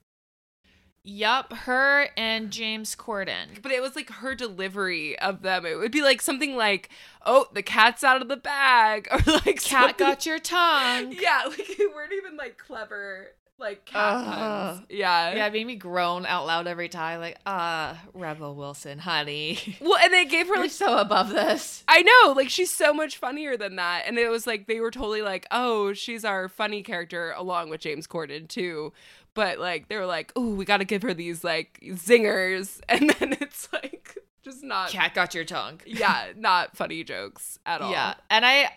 [1.05, 3.61] Yup, her and James Corden.
[3.61, 5.67] But it was like her delivery of them.
[5.67, 6.91] It would be like something like,
[7.27, 11.13] "Oh, the cat's out of the bag," or like Cat something- got your tongue.
[11.21, 13.29] Yeah, like it weren't even like clever
[13.63, 14.83] like puns.
[14.91, 15.35] Yeah.
[15.35, 17.21] Yeah, it made me groan out loud every time.
[17.21, 19.59] Like, ah, Rebel Wilson, honey.
[19.81, 21.83] Well, and they gave her like so above this.
[21.89, 24.05] I know, like she's so much funnier than that.
[24.07, 27.81] And it was like they were totally like, "Oh, she's our funny character along with
[27.81, 28.93] James Corden too."
[29.35, 33.11] But like they were like, "Oh, we got to give her these like zingers." And
[33.11, 35.81] then it's like just not Cat got your tongue.
[35.87, 37.91] yeah, not funny jokes at all.
[37.91, 38.15] Yeah.
[38.31, 38.71] And I,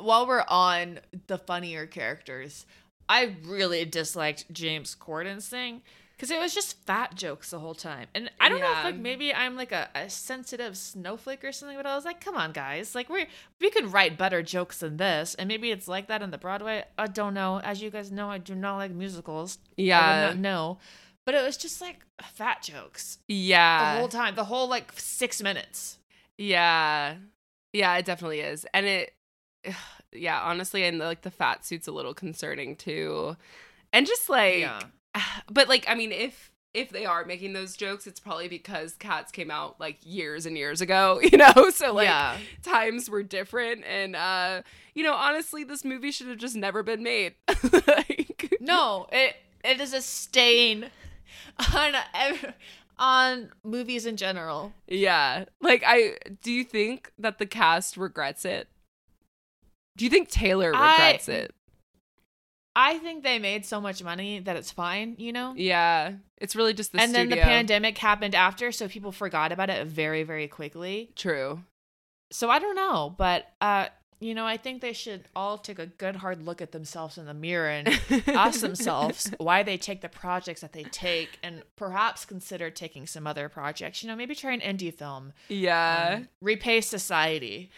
[0.00, 2.66] while we're on the funnier characters,
[3.10, 5.82] I really disliked James Corden's thing
[6.16, 8.06] because it was just fat jokes the whole time.
[8.14, 11.76] And I don't know if like maybe I'm like a, a sensitive snowflake or something,
[11.76, 12.94] but I was like, come on, guys.
[12.94, 13.26] Like we
[13.60, 15.34] we could write better jokes than this.
[15.34, 16.84] And maybe it's like that in the Broadway.
[16.96, 17.60] I don't know.
[17.64, 19.58] As you guys know, I do not like musicals.
[19.76, 20.20] I Yeah.
[20.30, 20.78] would not know.
[21.26, 25.42] But it was just like fat jokes Yeah, the whole time, the whole like six
[25.42, 25.98] minutes.
[26.38, 27.16] Yeah.
[27.72, 28.66] Yeah, it definitely is.
[28.72, 29.14] And it
[30.12, 33.36] yeah, honestly, and like the fat suit's a little concerning too.
[33.92, 34.80] And just like Yeah.
[35.50, 39.32] but like I mean if if they are making those jokes, it's probably because Cats
[39.32, 41.70] came out like years and years ago, you know?
[41.70, 42.36] So like yeah.
[42.62, 44.62] times were different and uh
[44.94, 47.34] you know, honestly this movie should have just never been made.
[47.86, 50.90] like No, it it is a stain
[51.74, 51.94] on
[52.98, 54.72] on movies in general.
[54.86, 55.46] Yeah.
[55.60, 58.68] Like I do you think that the cast regrets it?
[60.00, 61.54] Do you think Taylor I- regrets it?
[62.74, 65.52] I think they made so much money that it's fine, you know.
[65.54, 66.12] Yeah.
[66.38, 69.86] It's really just the and then the pandemic happened after, so people forgot about it
[69.86, 71.10] very, very quickly.
[71.16, 71.64] True.
[72.32, 73.88] So I don't know, but uh,
[74.20, 77.26] you know, I think they should all take a good hard look at themselves in
[77.26, 82.24] the mirror and ask themselves why they take the projects that they take, and perhaps
[82.24, 84.02] consider taking some other projects.
[84.02, 85.34] You know, maybe try an indie film.
[85.48, 86.20] Yeah.
[86.20, 87.70] um, repay society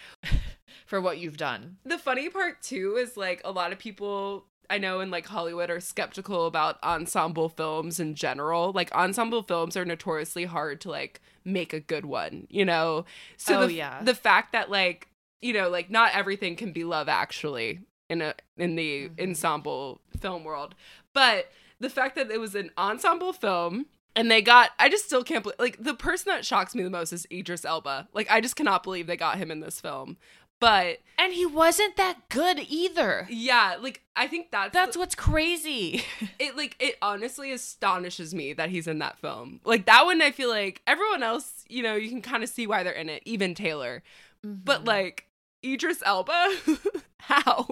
[0.93, 1.79] for what you've done.
[1.85, 5.71] the funny part too is like a lot of people I know in like Hollywood
[5.71, 8.73] are skeptical about ensemble films in general.
[8.73, 13.07] Like ensemble films are notoriously hard to like make a good one, you know.
[13.39, 14.03] So Oh, the, yeah.
[14.03, 15.09] the fact that like
[15.41, 19.29] you know like not everything can be love actually in a in the Mhm.
[19.31, 20.75] ensemble film world,
[21.15, 21.51] but
[21.81, 25.43] the fact that it was an ensemble film and they got I just still can't
[25.43, 28.09] believe like the person that shocks me the most is Idris Elba.
[28.13, 30.19] Like I just cannot believe they got him in this film.
[30.63, 33.27] But And he wasn't that good either.
[33.29, 36.05] yeah, like I think that's That's the- what's crazy.
[36.39, 39.61] it like it honestly astonishes me that he's in that film.
[39.65, 42.69] Like that one I feel like everyone else, you know, you can kind of see
[42.69, 44.05] why they're in it, even Taylor.
[44.45, 44.87] But mm-hmm.
[44.87, 45.27] like
[45.65, 46.51] Idris Elba,
[47.21, 47.67] how?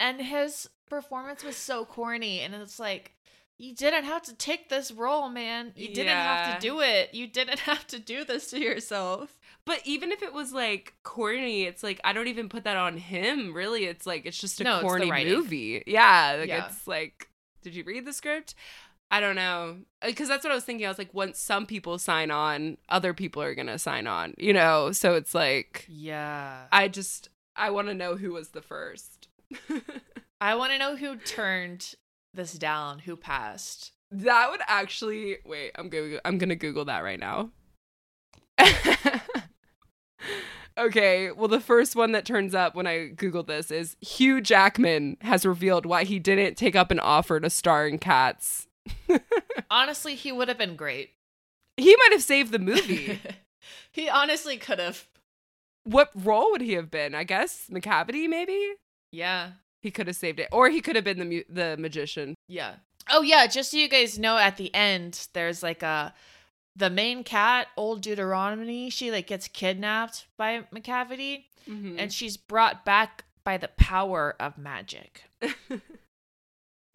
[0.00, 3.14] and his performance was so corny and it's like
[3.58, 7.26] you didn't have to take this role man you didn't have to do it you
[7.26, 9.37] didn't have to do this to yourself
[9.68, 12.96] But even if it was like corny, it's like I don't even put that on
[12.96, 13.52] him.
[13.52, 15.84] Really, it's like it's just a No, corny movie.
[15.86, 16.66] Yeah, like Yeah.
[16.66, 17.28] it's like,
[17.62, 18.54] did you read the script?
[19.10, 20.86] I don't know, uh, because that's what I was thinking.
[20.86, 24.32] I was like, once some people sign on, other people are gonna sign on.
[24.38, 28.62] You know, so it's like yeah I just I want to know who was the
[28.62, 29.28] first.
[30.40, 31.94] i want to know who turned
[32.34, 35.72] this down who passed That would actually wait.
[35.74, 36.18] I'm going.
[36.24, 37.50] I'm gonna Google that right now.
[40.76, 41.30] okay.
[41.32, 45.44] Well, the first one that turns up when I Google this is Hugh Jackman has
[45.46, 48.66] revealed why he didn't take up an offer to star in Cats.
[49.70, 51.10] honestly he would have been great
[51.76, 53.20] He might have saved the movie.
[53.92, 55.06] he honestly could have
[55.84, 57.14] what role would he have been?
[57.14, 58.28] I guess McCavity.
[58.28, 58.72] Maybe
[59.12, 62.34] yeah he could have saved it, or he could have been the mu- the magician.
[62.48, 62.76] yeah
[63.10, 66.14] oh yeah just so you guys know at the end there's like a
[66.78, 71.96] the main cat old deuteronomy she like gets kidnapped by macavity Mhm.
[71.98, 75.24] and she's brought back by the power of magic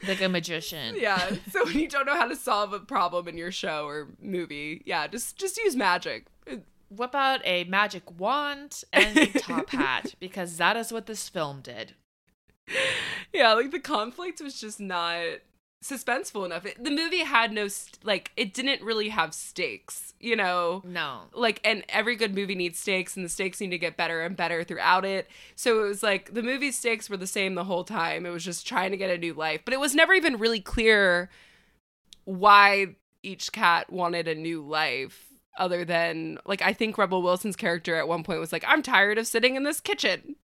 [0.08, 1.36] like a magician yeah.
[1.52, 4.82] So when you don't know how to solve a problem in your show or movie,
[4.86, 6.28] yeah, just just use magic.
[6.48, 11.28] It- whip out a magic wand and a top hat because that is what this
[11.28, 11.96] film did
[13.34, 15.24] yeah, like the conflict was just not
[15.84, 16.66] suspenseful enough.
[16.66, 20.82] It, the movie had no st- like it didn't really have stakes, you know.
[20.86, 24.22] no Like and every good movie needs stakes and the stakes need to get better
[24.22, 25.30] and better throughout it.
[25.56, 28.26] So it was like the movie's stakes were the same the whole time.
[28.26, 30.62] It was just trying to get a new life, but it was never even really
[30.62, 31.30] clear
[32.26, 37.96] why each cat wanted a new life other than like I think Rebel Wilson's character
[37.96, 40.38] at one point was like I'm tired of sitting in this kitchen.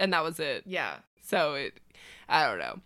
[0.00, 0.64] And that was it.
[0.66, 1.80] yeah So it,
[2.28, 2.80] I don't know.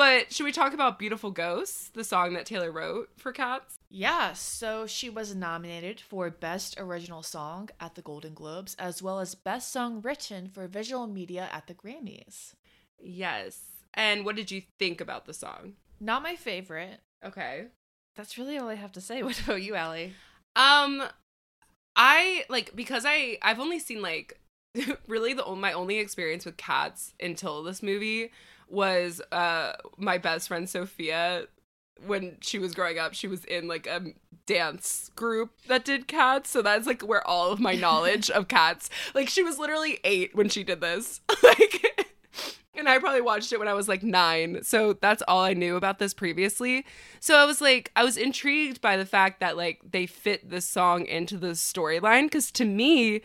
[0.00, 3.76] But should we talk about Beautiful Ghosts, the song that Taylor wrote for Cats?
[3.90, 9.18] yeah so she was nominated for best original song at the golden globes as well
[9.20, 12.54] as best song written for visual media at the grammys
[12.98, 13.60] Yes.
[13.92, 15.74] And what did you think about the song?
[16.00, 17.66] not my favorite Okay.
[18.16, 20.14] that's really all i have to say what about you Ali?
[20.56, 21.02] Um
[21.96, 24.40] I like because I I've only seen like
[25.08, 28.30] really the my only experience with cats until this movie
[28.70, 31.46] was uh my best friend Sophia.
[32.06, 34.02] When she was growing up she was in like a
[34.46, 36.50] dance group that did cats.
[36.50, 40.34] So that's like where all of my knowledge of cats like she was literally 8
[40.34, 41.20] when she did this.
[41.42, 41.86] Like
[42.74, 45.76] and I probably watched it when I was like 9 so that's all I knew
[45.76, 46.86] about this previously.
[47.18, 50.64] So I was like, I was intrigued by the fact that like they fit this
[50.64, 52.24] song into the storyline.
[52.24, 53.20] Because to me,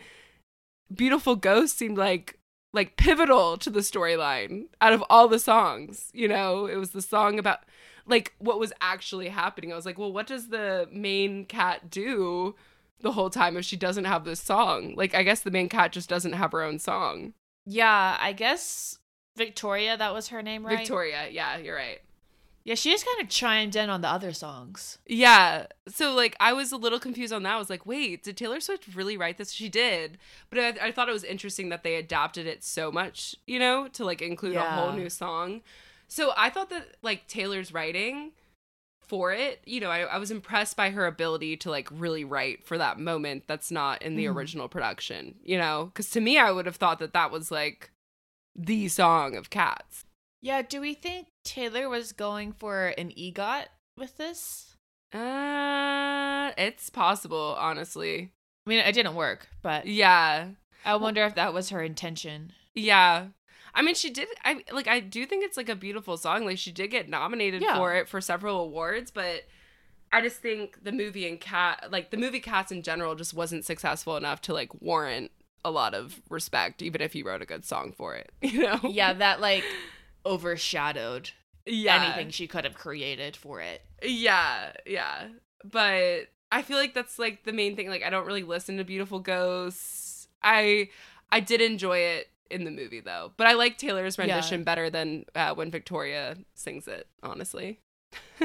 [0.94, 2.35] Beautiful Ghost seemed like
[2.76, 6.10] like pivotal to the storyline out of all the songs.
[6.14, 7.60] You know, it was the song about
[8.06, 9.72] like what was actually happening.
[9.72, 12.54] I was like, well, what does the main cat do
[13.00, 14.94] the whole time if she doesn't have this song?
[14.96, 17.34] Like, I guess the main cat just doesn't have her own song.
[17.68, 18.98] yeah i guess
[19.36, 22.00] victoria that was her name right Victoria, yeah, you're right.
[22.66, 25.66] Yeah she just kind of chimed in on the other songs Yeah.
[25.88, 27.54] So like I was a little confused on that.
[27.54, 29.52] I was like, wait, did Taylor Swift really write this?
[29.52, 30.18] She did.
[30.50, 33.86] But I, I thought it was interesting that they adapted it so much, you know,
[33.94, 35.62] to like include a whole new song.
[36.08, 38.32] So I thought that like Taylor's writing
[39.06, 42.64] for it, you know, I, I was impressed by her ability to like really write
[42.66, 44.34] for that moment that's not in the Mhm.
[44.34, 45.84] original production, you know?
[45.86, 47.92] Because to me, I would have thought that that was like
[48.56, 50.04] the song of Cats.
[50.42, 54.76] Yeah, do we think Taylor was going for an EGOT with this?
[55.14, 58.32] Uh, it's possible, honestly.
[58.66, 60.48] I mean, it didn't work, but Yeah.
[60.84, 62.52] I wonder if that was her intention.
[62.74, 63.28] Yeah.
[63.74, 64.28] I mean, she did.
[64.44, 64.86] I like.
[64.88, 66.44] I do think it's like a beautiful song.
[66.46, 67.76] Like she did get nominated Yeah.
[67.76, 69.42] for it for several awards, but
[70.12, 73.64] I just think the movie and cat, like the movie Cats in general, just wasn't
[73.64, 75.30] successful enough to like warrant
[75.64, 78.30] a lot of respect, even if he wrote a good song for it.
[78.42, 78.80] You know?
[78.88, 79.64] Yeah, that like
[80.26, 81.30] overshadowed
[81.64, 82.02] Yeah.
[82.04, 83.82] anything she could have created for it.
[84.02, 84.72] Yeah.
[84.84, 85.28] Yeah.
[85.64, 87.88] But I feel like that's like the main thing.
[87.88, 90.28] Like I don't really listen to Beautiful Ghosts.
[90.42, 90.90] I
[91.30, 94.24] I did enjoy it in the movie though, but I like Taylor's Yeah.
[94.24, 97.08] rendition better than uh, when Victoria sings it.
[97.22, 97.80] Honestly.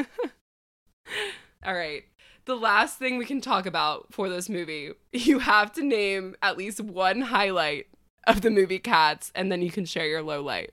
[1.64, 2.04] All right.
[2.46, 6.58] The last thing we can talk about for this movie, you have to name at
[6.58, 7.86] least one highlight
[8.26, 10.72] of the movie Cats, and then you can share your low light.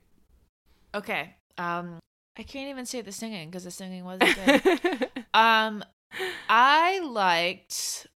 [0.93, 1.35] Okay.
[1.57, 1.99] Um,
[2.37, 5.09] I can't even say the singing because the singing wasn't good.
[5.33, 5.83] um,
[6.49, 8.07] I liked.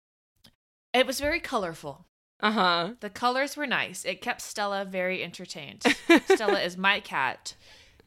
[0.95, 2.07] It was very colorful.
[2.41, 2.91] uh huh.
[3.01, 4.05] The colors were nice.
[4.05, 5.83] It kept Stella very entertained.
[6.27, 7.55] Stella is my cat,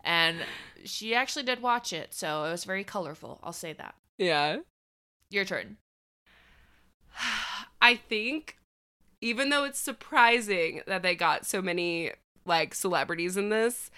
[0.04, 0.38] and
[0.84, 3.39] she actually did watch it, so it was very colorful.
[3.43, 3.95] I'll say that.
[4.17, 4.58] Yeah.
[5.32, 5.78] Your turn.
[7.82, 8.58] I think
[9.21, 12.12] even though it's surprising that they got so many
[12.45, 13.89] like celebrities in this,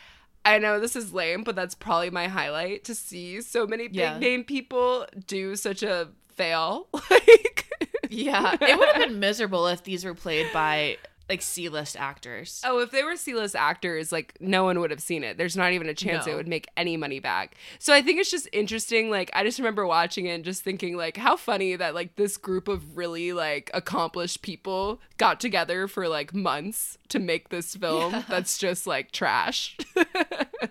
[0.55, 3.95] I know this is lame, but that's probably my highlight to see so many big
[3.95, 4.17] Yeah.
[4.17, 6.87] name people do such a fail.
[7.09, 7.65] Like
[8.09, 10.97] Yeah, it would have been miserable if these were played by
[11.29, 12.61] like C-list actors.
[12.65, 15.37] Oh, if they were C-list actors, like no one would have seen it.
[15.37, 17.55] There's not even a chance it would make any money back.
[17.79, 19.09] So I think it's just interesting.
[19.09, 22.37] Like I just remember watching it and just thinking, like, how funny that like this
[22.37, 28.13] group of really like accomplished people got together for like months to make this film
[28.13, 28.23] Yeah.
[28.29, 29.75] that's just like trash.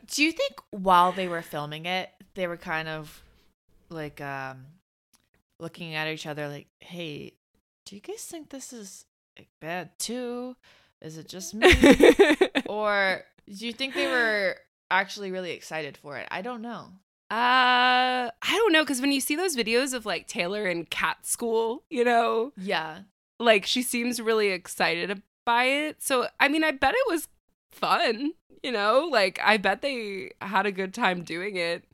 [0.06, 3.22] Do you think while they were filming it, they were kind of
[3.90, 4.66] like um
[5.60, 7.32] looking at each other like, "Hey,
[7.86, 9.06] do you guys think this is
[9.60, 10.56] bad too?
[11.00, 11.72] Is it just me?"
[12.66, 14.56] or do you think they were
[14.90, 16.26] actually really excited for it?
[16.30, 16.88] I don't know.
[17.28, 21.26] Uh, I don't know, because when you see those videos of like Taylor in cat
[21.26, 23.00] school, you know, Yeah.
[23.40, 26.02] like she seems really excited by it.
[26.02, 27.26] So I mean, I bet it was
[27.72, 29.08] fun, you know?
[29.10, 31.84] Like I bet they had a good time doing it.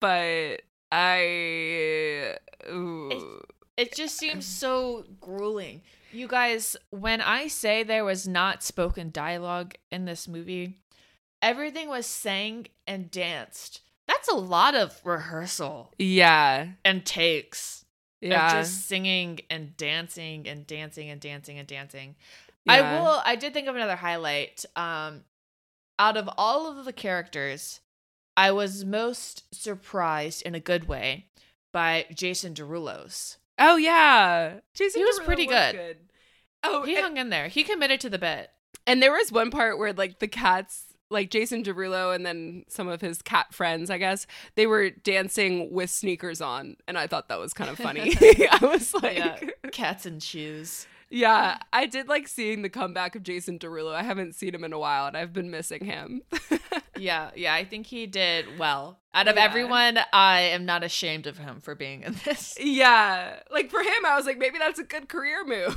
[0.00, 2.36] But I
[2.70, 3.42] ooh.
[3.76, 5.82] It just seems so grueling.
[6.12, 10.78] You guys, when I say there was not spoken dialogue in this movie,
[11.42, 13.82] everything was sang and danced.
[14.06, 16.68] That's a lot of rehearsal yeah.
[16.84, 17.84] and takes
[18.22, 18.52] Yeah.
[18.52, 22.16] just singing and dancing and dancing and dancing and dancing.
[22.64, 22.72] yeah.
[22.72, 24.64] I will I did think of another highlight.
[24.76, 25.24] Um
[25.98, 27.80] out of all of the characters,
[28.36, 31.26] I was most surprised in a good way
[31.72, 33.36] by Jason Derulo's.
[33.58, 34.60] Oh yeah.
[34.74, 35.96] Jason He was Derulo pretty good.
[36.64, 37.48] Oh, He and- hung in there.
[37.48, 38.50] He committed to the bit.
[38.86, 42.88] And there was one part where like the cats, like Jason Derulo and then some
[42.88, 47.28] of his cat friends, I guess, they were dancing with sneakers on, and I thought
[47.28, 48.14] that was kind of funny.
[48.20, 49.38] I was like, yeah.
[49.72, 50.86] cats and shoes.
[51.12, 53.94] I did like seeing the comeback of Jason Derulo.
[53.94, 56.22] I haven't seen him in a while, and I've been missing him.
[56.96, 58.98] Yeah, yeah, I think he did well.
[59.14, 59.44] Out of Yeah.
[59.44, 62.56] everyone, I am not ashamed of him for being in this.
[62.60, 65.76] yeah, like for him, I was like, maybe that's a good career move.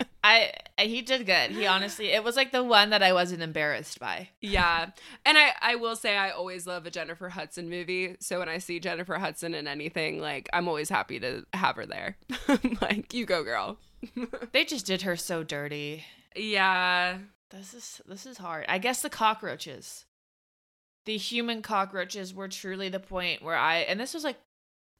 [0.24, 1.50] I he did good.
[1.50, 4.28] He honestly, it was like the one that I wasn't embarrassed by.
[4.40, 4.90] Yeah.
[5.26, 8.14] And I, I will say I always love a Jennifer Hudson movie.
[8.20, 11.86] So when I see Jennifer Hudson in anything, like I'm always happy to have her
[11.86, 12.16] there.
[12.80, 13.78] like, you go, girl.
[14.52, 16.04] They just did her so dirty.
[16.36, 17.18] Yeah.
[17.50, 18.64] This is this is hard.
[18.68, 20.04] I guess the cockroaches.
[21.04, 24.38] The human cockroaches were truly the point where I and this was like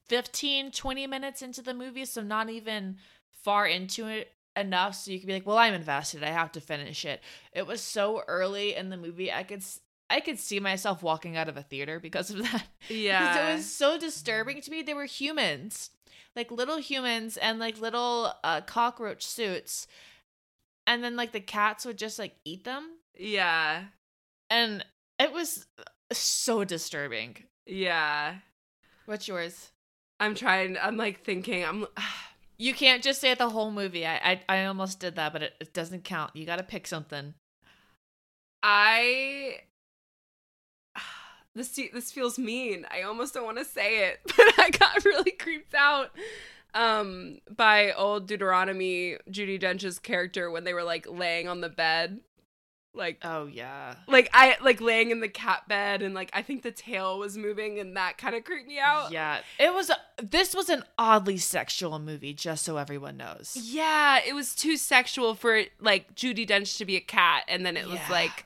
[0.09, 2.97] 15 20 minutes into the movie so not even
[3.43, 6.23] far into it enough so you could be like, "Well, I'm invested.
[6.23, 7.21] I have to finish it."
[7.53, 9.31] It was so early in the movie.
[9.31, 12.65] I could s- I could see myself walking out of a theater because of that.
[12.89, 13.33] Yeah.
[13.33, 14.81] because it was so disturbing to me.
[14.83, 15.89] They were humans,
[16.35, 19.87] like little humans, and like little uh, cockroach suits,
[20.87, 23.85] and then like the cats would just like eat them, yeah.
[24.49, 24.85] and
[25.19, 25.67] it was
[26.11, 27.37] so disturbing.
[27.65, 28.35] Yeah.
[29.05, 29.71] What's yours?
[30.19, 31.85] I'm trying, I'm like thinking, I'm,
[32.57, 34.05] You can't just say the whole movie.
[34.05, 36.35] I I, I almost did that, but it, it doesn't count.
[36.35, 37.33] You got to pick something.
[38.61, 39.61] I,
[41.55, 42.85] this, this feels mean.
[42.91, 46.11] I almost don't want to say it, but I got really creeped out
[46.75, 52.19] um by old Deuteronomy Judi Dench's character when they were like laying on the bed
[52.95, 53.95] like Oh yeah.
[54.07, 57.37] like I like laying in the cat bed and like I think the tail was
[57.37, 59.11] moving and that kind of creeped me out.
[59.11, 59.91] Yeah, it was.
[60.21, 63.57] This was an oddly sexual movie, just so everyone knows.
[63.59, 67.77] Yeah, it was too sexual for like Judi Dench to be a cat and then
[67.77, 68.45] it was like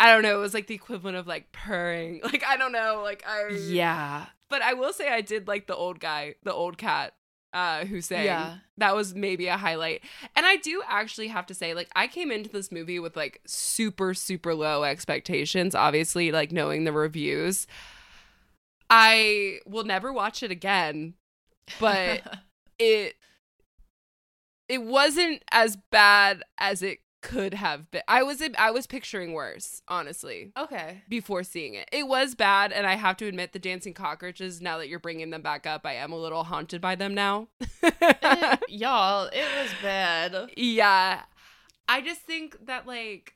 [0.00, 2.20] I don't know, it was like the equivalent of like purring.
[2.24, 5.76] Like I don't know, like I Yeah, But I will say I did like the
[5.76, 7.14] old guy, the old cat
[7.52, 8.24] uh who sang.
[8.24, 8.56] Yeah.
[8.78, 10.02] That was maybe a highlight.
[10.34, 13.40] And I do actually have to say like I came into this movie with like
[13.46, 17.66] super super low expectations, obviously like knowing the reviews.
[18.90, 21.14] I will never watch it again,
[21.78, 22.22] but
[22.78, 23.14] it
[24.68, 28.02] it wasn't as bad as it could have been.
[28.06, 31.02] I was I was picturing worse, honestly okay.
[31.08, 31.88] before seeing it.
[31.90, 34.60] It was bad, and I have to admit, the dancing cockroaches.
[34.60, 37.48] Now that you're bringing them back up, I am a little haunted by them now.
[37.82, 40.50] It- eh, y'all, it was bad.
[40.56, 41.22] yeah,
[41.88, 43.34] I just think that like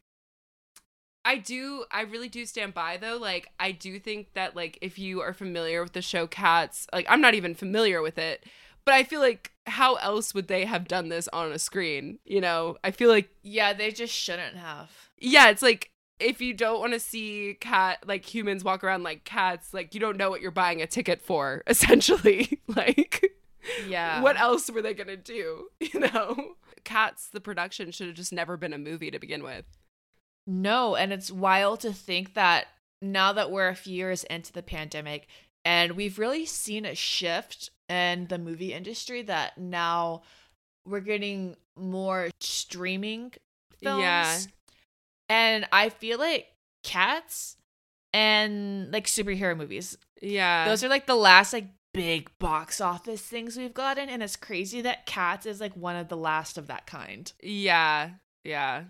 [1.25, 3.17] I do I really do stand by though.
[3.17, 7.07] Like I do think that like if you are familiar with the show Cats, like
[7.09, 8.45] I'm not even familiar with it,
[8.89, 12.19] but I feel like how else would they have done this on a screen?
[12.25, 14.89] You know, I feel like Yeah, they just shouldn't have.
[15.19, 19.25] yeah, it's like if you don't want to see cat like humans walk around like
[19.25, 22.61] cats, like you don't know what you're buying a ticket for, essentially.
[22.67, 23.31] like
[23.87, 24.23] Yeah.
[24.23, 25.69] what else were they gonna do?
[25.81, 26.55] You know?
[26.85, 29.67] Cats, the production should have just never been a movie to begin with.
[30.47, 32.69] No, and it's wild to think that
[33.03, 35.29] now that we're a few years into the pandemic
[35.65, 40.23] and we've really seen a shift in the movie industry that now
[40.87, 43.33] we're getting more streaming
[43.81, 44.03] films.
[44.03, 44.39] Yeah.
[45.29, 46.47] And I feel like
[46.83, 47.57] cats
[48.13, 49.99] and like superhero movies.
[50.21, 50.67] Yeah.
[50.67, 54.81] Those are like the last like big box office things we've gotten and it's crazy
[54.83, 57.33] that cats is like one of the last of that kind.
[57.43, 58.11] yeah.
[58.45, 58.85] Yeah.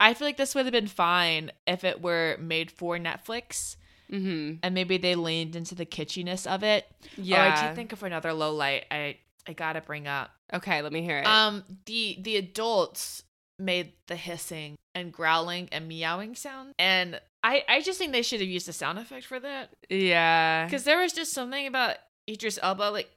[0.00, 3.76] I feel like this would have been fine if it were made for Netflix
[4.12, 4.56] Mm-hmm.
[4.62, 6.86] and maybe they leaned into the kitschiness of it.
[7.16, 7.44] Yeah.
[7.44, 10.30] Oh, I did think of another low light I I gotta bring up.
[10.52, 11.26] okay, let me hear it.
[11.26, 13.22] Um, the the adults
[13.58, 18.40] made the hissing and growling and meowing sound, and I I just think they should
[18.40, 20.64] have used a sound effect for that yeah.
[20.64, 21.96] because there was just something about
[22.28, 23.10] Idris Elba like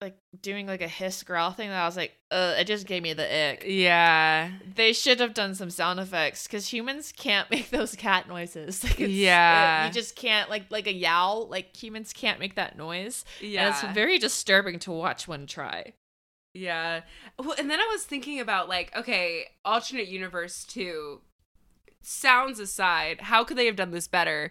[0.00, 3.02] like doing like a hiss growl thing that I was like, uh, it just gave
[3.02, 3.64] me the ick.
[3.66, 4.50] Yeah.
[4.74, 8.84] They should have done some sound effects because humans can't make those cat noises.
[8.84, 9.80] Like it's, Yeah.
[9.82, 11.48] uh, you just can't like like a yowl.
[11.48, 13.66] Like humans can't make that noise, Yeah.
[13.66, 15.94] and it's very disturbing to watch one try.
[16.52, 17.00] Yeah.
[17.38, 21.20] Well, and then I was thinking about like, okay, alternate universe too.
[22.02, 24.50] Sounds aside, how could they have done this better?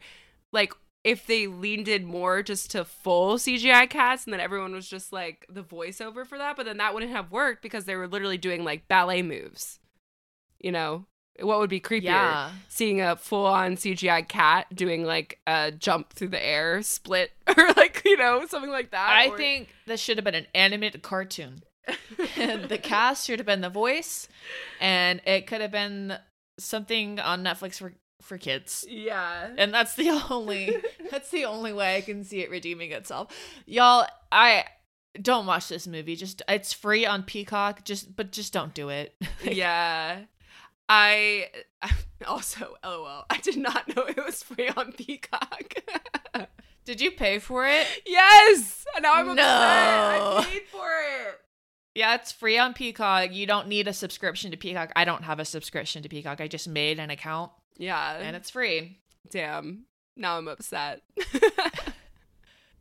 [0.51, 0.73] Like,
[1.05, 5.13] if they leaned in more just to full CGI cats and then everyone was just
[5.13, 8.39] like the voiceover for that, but then that wouldn't have worked because they were literally
[8.39, 9.79] doing like ballet moves.
[10.59, 11.05] You know,
[11.39, 12.05] what would be creepier?
[12.05, 12.51] Yeah.
[12.69, 17.67] Seeing a full on CGI cat doing like a jump through the air split or
[17.77, 19.09] like, you know, something like that.
[19.09, 21.61] I or- think this should have been an animated cartoon.
[22.17, 24.27] the cast should have been the voice,
[24.81, 26.17] and it could have been
[26.57, 27.93] something on Netflix for
[28.25, 28.85] for kids.
[28.87, 29.49] Yeah.
[29.57, 30.77] And that's the only
[31.11, 33.35] that's the only way I can see it redeeming itself.
[33.65, 34.65] Y'all, I
[35.21, 36.15] don't watch this movie.
[36.15, 37.85] Just it's free on Peacock.
[37.85, 39.15] Just but just don't do it.
[39.43, 40.21] yeah.
[40.87, 41.49] I
[42.27, 45.75] also, lol, I did not know it was free on Peacock.
[46.85, 47.87] Did you pay for it?
[48.05, 48.85] yes!
[48.95, 49.43] And now I'm upset.
[49.43, 50.37] No.
[50.37, 51.41] I paid for it.
[51.95, 53.33] Yeah, it's free on Peacock.
[53.33, 54.91] You don't need a subscription to Peacock.
[54.95, 56.41] I don't have a subscription to Peacock.
[56.41, 58.17] I just made an account Yeah.
[58.17, 58.99] and it's free.
[59.29, 59.85] Damn.
[60.15, 61.01] Now I'm upset.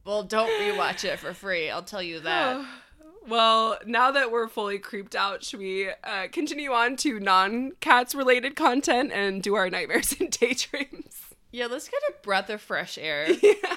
[0.05, 1.71] Well, don't rewatch it for free.
[1.71, 2.65] I'll tell you that.
[3.29, 8.15] well, now that we're fully creeped out, should we uh, continue on to non cats
[8.15, 11.21] related content and do our nightmares and daydreams?
[11.53, 13.31] Yeah, let's get a breath of fresh air.
[13.43, 13.77] yeah.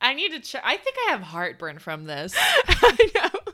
[0.00, 0.62] I need to check.
[0.64, 2.34] I think I have heartburn from this.
[2.36, 3.52] I know.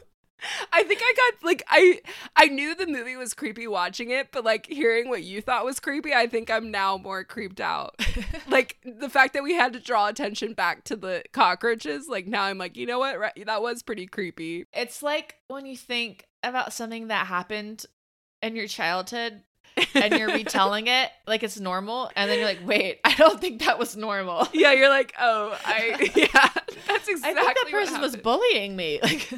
[0.77, 2.01] I think I got like I
[2.37, 5.81] I knew the movie was creepy watching it, but like hearing what you thought was
[5.81, 7.99] creepy, I think I'm now more creeped out.
[8.49, 12.43] like the fact that we had to draw attention back to the cockroaches, like now
[12.43, 13.18] I'm like, you know what?
[13.18, 14.66] Right, that was pretty creepy.
[14.74, 17.87] It's like when you think about something that happened
[18.43, 19.43] in your childhood
[19.95, 23.64] and you're retelling it like it's normal, and then you're like, wait, I don't think
[23.64, 24.47] that was normal.
[24.53, 26.49] Yeah, you're like, oh, I yeah,
[26.87, 27.41] that's exactly.
[27.41, 29.01] I think that what person was bullying me.
[29.03, 29.31] Like,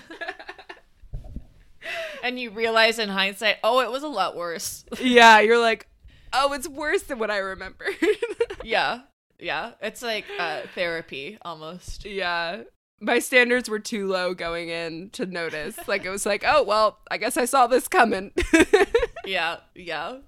[2.22, 4.84] and you realize in hindsight, oh, it was a lot worse.
[5.00, 5.88] yeah, you're like,
[6.32, 7.94] oh, it's worse than what I remembered.
[8.64, 9.00] yeah,
[9.38, 9.72] yeah.
[9.80, 12.04] It's like uh, therapy almost.
[12.04, 12.62] Yeah.
[13.00, 15.78] My standards were too low going in to notice.
[15.86, 18.32] Like it was like, oh well, I guess I saw this coming.
[19.24, 20.18] yeah, yeah.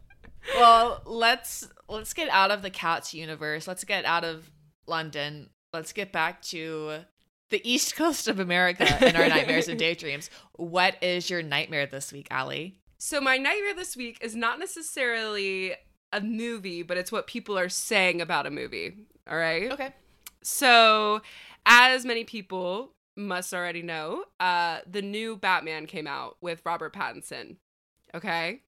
[0.57, 3.67] Well, let's let's get out of the cats universe.
[3.67, 4.51] Let's get out of
[4.87, 5.51] London.
[5.73, 7.01] Let's get back to
[7.51, 10.31] the east coast of America in our nightmares and daydreams.
[10.55, 12.77] What is your nightmare this week, Ali?
[13.03, 15.75] so my nightmare this week is not necessarily
[16.13, 18.95] a movie, but it's what people are saying about a movie.
[19.29, 19.71] All right.
[19.73, 19.95] Okay.
[20.43, 21.23] So,
[21.65, 27.57] as many people must already know, uh, the new Batman came out with Robert Pattinson.
[28.15, 28.63] Okay.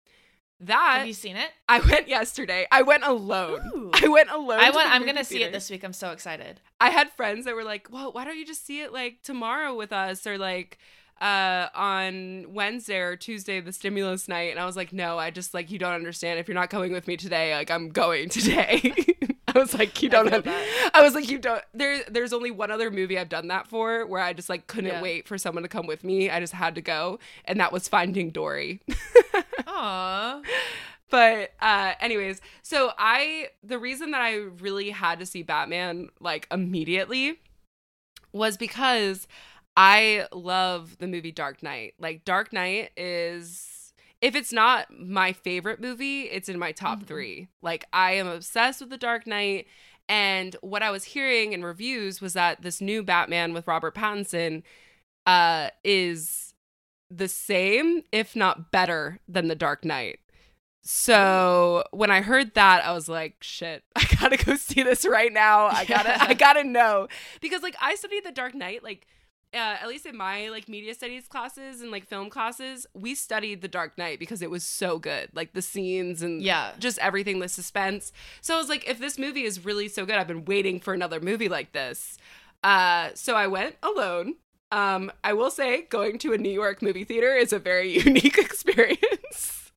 [0.60, 1.50] That Have you seen it?
[1.68, 2.66] I went yesterday.
[2.70, 3.60] I went alone.
[3.74, 3.90] Ooh.
[4.02, 4.60] I went alone.
[4.60, 4.88] I to want.
[4.88, 5.82] the I'm gonna see it this week.
[5.84, 6.60] I'm so excited.
[6.80, 9.74] I had friends that were like, "Well, why don't you just see it like tomorrow
[9.74, 10.78] with us or like
[11.20, 15.54] uh on Wednesday or Tuesday the stimulus night?" And I was like, "No, I just
[15.54, 16.38] like you don't understand.
[16.38, 18.94] If you're not going with me today, like I'm going today."
[19.52, 20.44] I was like, "You don't have.
[20.94, 24.04] I was like, "You don't there there's only one other movie I've done that for
[24.06, 25.00] where I just like couldn't Yeah.
[25.02, 26.28] wait for someone to come with me.
[26.30, 28.80] I just had to go, and that was Finding Dory."
[29.66, 30.44] Aww.
[31.10, 36.46] but uh anyways, so I the reason that I really had to see Batman like
[36.50, 37.40] immediately
[38.32, 39.26] was because
[39.76, 41.94] I love the movie Dark Knight.
[41.98, 47.06] Like Dark Knight is if it's not my favorite movie, it's in my top Mhm.
[47.06, 47.48] 3.
[47.62, 49.66] Like I am obsessed with the Dark Knight
[50.08, 54.62] and what I was hearing in reviews was that this new Batman with Robert Pattinson
[55.26, 56.49] uh is
[57.10, 60.20] the same if not better than the Dark Knight.
[60.82, 63.84] So when I heard that, I was like, "Shit!
[63.96, 65.66] I gotta go see this right now.
[65.66, 67.08] I gotta, I gotta know."
[67.40, 69.06] Because like I studied The Dark Knight, like
[69.52, 73.60] uh, at least in my like media studies classes and like film classes, we studied
[73.62, 76.72] The Dark Knight because it was so good, like the scenes and Yeah.
[76.78, 78.12] just everything, the suspense.
[78.40, 80.94] So I was like, if this movie is really so good, I've been waiting for
[80.94, 82.16] another movie like this.
[82.62, 84.36] Uh, so I went alone.
[84.72, 88.38] Um, I will say, going to a New York movie theater is a very unique
[88.38, 89.72] experience.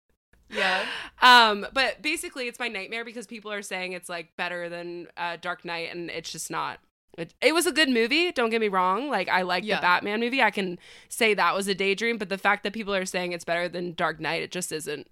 [0.50, 0.86] Yeah.
[1.22, 5.38] Um, but basically, it's my nightmare because people are saying it's like better than uh,
[5.42, 6.80] Dark Knight, and it's just not.
[7.18, 8.32] It, it was a good movie.
[8.32, 9.10] Don't get me wrong.
[9.10, 9.78] Like I like Yeah.
[9.78, 10.42] the Batman movie.
[10.42, 10.78] I can
[11.10, 13.94] say that was a daydream, but the fact that people are saying it's better than
[13.94, 15.08] Dark Knight, it just isn't.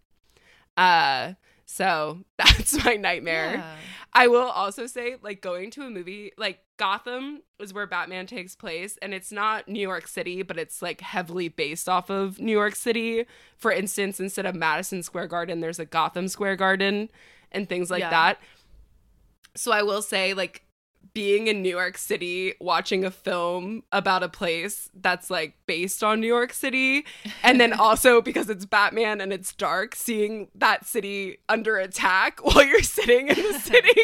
[0.77, 1.33] Uh,
[1.71, 3.55] so that's my nightmare.
[3.55, 3.75] Yeah.
[4.13, 8.57] I will also say, like, going to a movie, like, Gotham is where Batman takes
[8.57, 12.51] place, and it's not New York City, but it's, like, heavily based off of New
[12.51, 13.25] York City.
[13.57, 17.09] For instance, instead of Madison Square Garden, there's a Gotham Square Garden
[17.53, 18.09] and things like Yeah.
[18.09, 18.39] that.
[19.55, 20.63] So I will say, like,
[21.13, 26.21] being in New York City, watching a film about a place that's like based on
[26.21, 27.05] New York City,
[27.43, 32.63] and then also because it's Batman and it's dark, seeing that city under attack while
[32.63, 34.01] you're sitting in the city.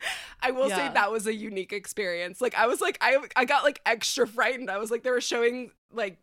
[0.40, 2.40] I will say that was a unique experience.
[2.40, 4.70] Like I was like I I got like extra frightened.
[4.70, 6.18] I was like they were showing like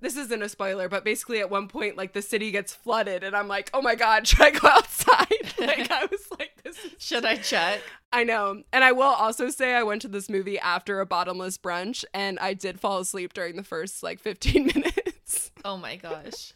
[0.00, 3.36] this isn't a spoiler, but basically at one point like the city gets flooded and
[3.36, 5.05] I'm like, "Oh my god, should I go outside?"
[5.58, 7.80] like I was like this is Should I check?
[8.12, 8.62] I know.
[8.72, 12.38] And I will also say I went to this movie after a bottomless brunch and
[12.38, 15.50] I did fall asleep during the first like 15 minutes.
[15.64, 16.52] Oh my gosh.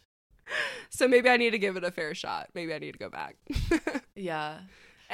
[0.89, 2.49] So maybe I need to give it a fair shot.
[2.53, 3.35] Maybe I need to go back.
[4.15, 4.59] Yeah.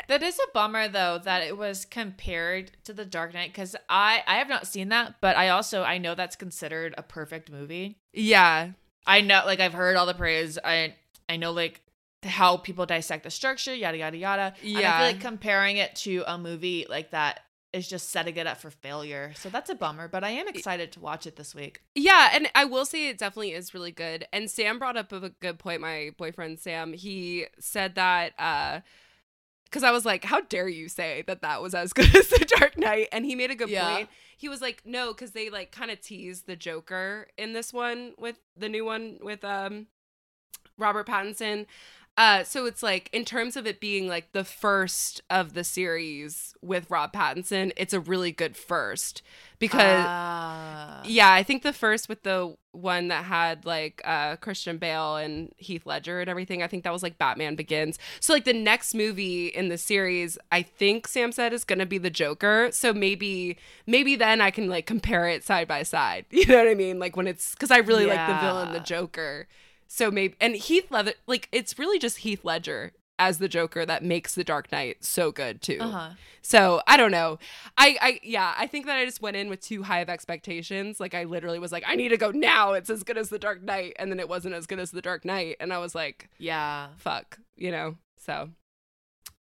[0.07, 4.23] That is a bummer though that it was compared to The Dark Knight cuz I
[4.27, 7.97] I have not seen that, but I also I know that's considered a perfect movie.
[8.13, 8.71] yeah.
[9.05, 10.59] I know like I've heard all the praise.
[10.63, 10.95] I
[11.29, 11.81] I know like
[12.23, 14.53] how people dissect the structure, yada yada yada.
[14.63, 14.97] And I Yeah.
[14.97, 17.41] feel like comparing it to a movie like that
[17.73, 19.33] is just setting it up for failure.
[19.35, 21.81] So that's a bummer, but I am excited to watch it this week.
[21.95, 24.25] Yeah, and I will say it definitely is really good.
[24.33, 25.81] And Sam brought up a good point.
[25.81, 28.81] My boyfriend Sam, he said that uh
[29.65, 32.45] because I was like, "How dare you say that that was as good as The
[32.57, 33.95] Dark Knight?" And he made a good Yeah.
[33.95, 34.09] point.
[34.37, 38.13] He was like, "No, because they like kind of tease the Joker in this one
[38.17, 39.87] with the new one with um
[40.77, 41.65] Robert Pattinson."
[42.17, 46.55] Uh, so it's like in terms of it being like the first of the series
[46.63, 49.21] with Rob Pattinson, it's a really good first
[49.59, 51.01] because Ah.
[51.05, 55.51] yeah, I think the first with the one that had like uh Christian Bale and
[55.57, 57.99] Heath Ledger and everything, I think that was like Batman Begins.
[58.19, 61.85] So like the next movie in the series, I think Sam said is going to
[61.85, 62.69] be the Joker.
[62.71, 66.25] So maybe maybe then I can like compare it side by side.
[66.31, 66.97] You know what I mean?
[66.97, 69.47] Like when it's cuz I really like the villain the Joker.
[69.87, 74.03] So maybe and Heath Ledger like it's really just Heath Ledger as the Joker that
[74.03, 75.79] makes the Dark Knight so good too.
[75.81, 76.09] Uh-huh.
[76.43, 77.39] So I don't know.
[77.77, 80.99] I, I yeah, I think that I just went in with too high of expectations.
[80.99, 82.73] Like I literally was like, I need to go now.
[82.73, 85.01] It's as good as the Dark Knight, and then it wasn't as good as the
[85.01, 86.89] Dark Knight, and I was like, Yeah.
[86.97, 87.95] fuck, you know.
[88.23, 88.49] So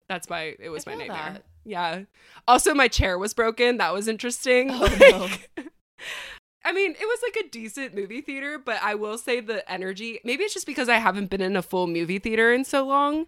[0.08, 1.32] that's my it was I my nightmare.
[1.34, 1.42] that.
[1.66, 2.02] Yeah.
[2.48, 3.76] Also, my chair was broken.
[3.76, 4.70] That was interesting.
[4.72, 5.28] Oh,
[5.58, 5.68] Like-
[6.66, 10.18] I mean, it was like a decent movie theater, but I will say the energy,
[10.24, 13.26] maybe it's just because I haven't been in a full movie theater in so long.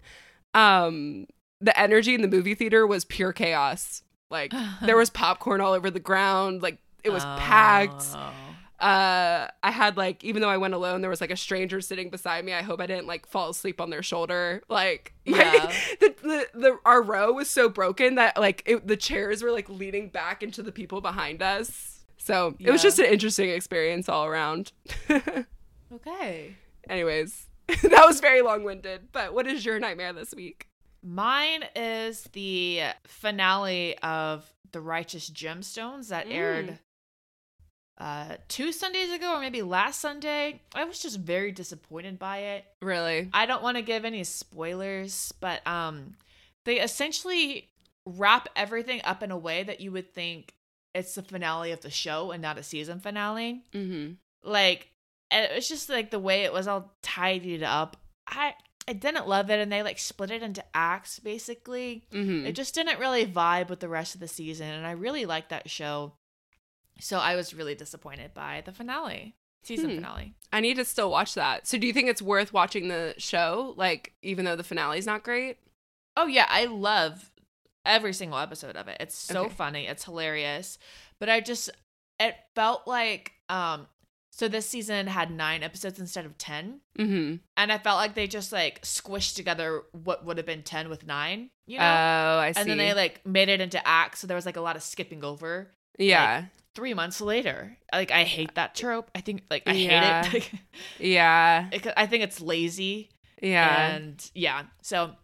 [0.55, 1.27] Um,
[1.61, 4.03] the energy in the movie theater was pure chaos.
[4.29, 8.03] Like there was popcorn all over the ground, like it was packed.
[8.15, 8.33] Oh.
[8.81, 12.11] Uh I had like even though I went alone, there was like a stranger sitting
[12.11, 12.53] beside me.
[12.53, 14.63] I hope I didn't like fall asleep on their shoulder.
[14.69, 15.73] Like Yeah.
[15.99, 19.69] the, the the our row was so broken that like it, the chairs were like
[19.69, 21.98] leaning back into the people behind us.
[22.19, 24.73] So it was just an interesting experience all around.
[25.91, 26.55] Okay.
[26.91, 29.09] Anyways, that was very long winded.
[29.11, 30.69] But what is your nightmare this week?
[31.03, 36.33] Mine is the finale of The Righteous Gemstones that Mm.
[36.33, 36.79] aired
[37.97, 40.61] uh two Sundays ago or maybe last Sunday.
[40.75, 42.65] I was just very disappointed by it.
[42.81, 43.29] Really?
[43.33, 46.15] I don't want to give any spoilers, but um
[46.65, 47.71] they essentially
[48.05, 50.53] wrap everything up in a way that you would think
[50.99, 53.63] it's the finale of the show and not a season finale.
[53.73, 54.13] Mm-hmm.
[54.49, 54.89] Like
[55.31, 57.97] and it's just like the way it was all tidied up.
[58.27, 58.55] I
[58.87, 62.05] I didn't love it, and they like split it into acts basically.
[62.11, 62.47] Mhm.
[62.47, 65.51] It just didn't really vibe with the rest of the season, and I really liked
[65.51, 66.15] that show.
[67.01, 69.97] So I was really disappointed by the finale, season Hmm.
[69.97, 70.35] finale.
[70.53, 71.67] I need to still watch that.
[71.67, 75.23] So do you think it's worth watching the show, like even though the finale's not
[75.23, 75.59] great?
[76.17, 77.31] Oh yeah, I love
[77.89, 78.99] every single episode of it.
[79.01, 79.55] It's so Okay.
[79.55, 79.87] funny.
[79.87, 80.79] It's hilarious.
[81.19, 81.71] But I just
[82.21, 83.87] it felt like um
[84.31, 87.37] so this season had 9 episodes instead of 10, Mm-hmm.
[87.57, 91.05] and I felt like they just like squished together what would have been 10 with
[91.05, 91.85] 9, you know?
[91.85, 92.61] Oh, I see.
[92.61, 94.83] and then they like made it into acts, so there was like a lot of
[94.83, 95.73] skipping over.
[95.99, 96.45] yeah,
[96.77, 97.77] 3 months later.
[97.93, 99.11] Like I hate that trope.
[99.15, 100.23] I think like I Yeah.
[100.25, 100.61] hate it.
[101.01, 103.11] yeah, It- I think it's lazy.
[103.43, 103.97] yeah.
[103.97, 105.17] And yeah, so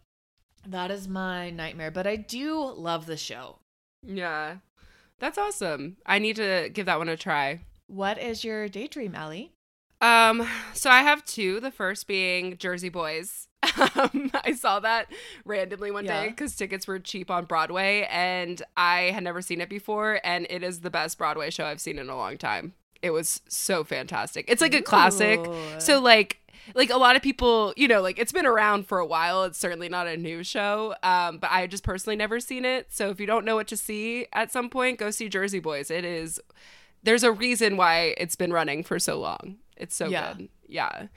[0.67, 1.91] that is my nightmare.
[1.91, 3.59] But I do love the show.
[4.05, 4.57] Yeah.
[5.19, 5.97] That's awesome.
[6.05, 7.61] I need to give that one a try.
[7.87, 9.51] What is your daydream, Ali?
[10.01, 11.59] Um, so I have two.
[11.59, 13.47] The first being Jersey Boys.
[13.95, 15.11] Um, I saw that
[15.43, 19.69] randomly one day because tickets were cheap on Broadway, and I had never seen it
[19.69, 22.73] before, and it is the best Broadway show I've seen in a long time.
[23.01, 24.45] It was so fantastic.
[24.47, 25.39] It's like a classic.
[25.79, 26.39] So like
[26.73, 29.43] like a lot of people, you know, like it's been around for a while.
[29.43, 30.95] It's certainly not a new show.
[31.03, 32.87] Um, but I just personally never seen it.
[32.91, 35.91] So if you don't know what to see at some point, go see Jersey Boys.
[35.91, 36.39] It is
[37.03, 39.57] there's a reason why it's been running for so long.
[39.77, 40.33] It's so Yeah.
[40.33, 40.49] good.
[40.67, 41.07] Yeah.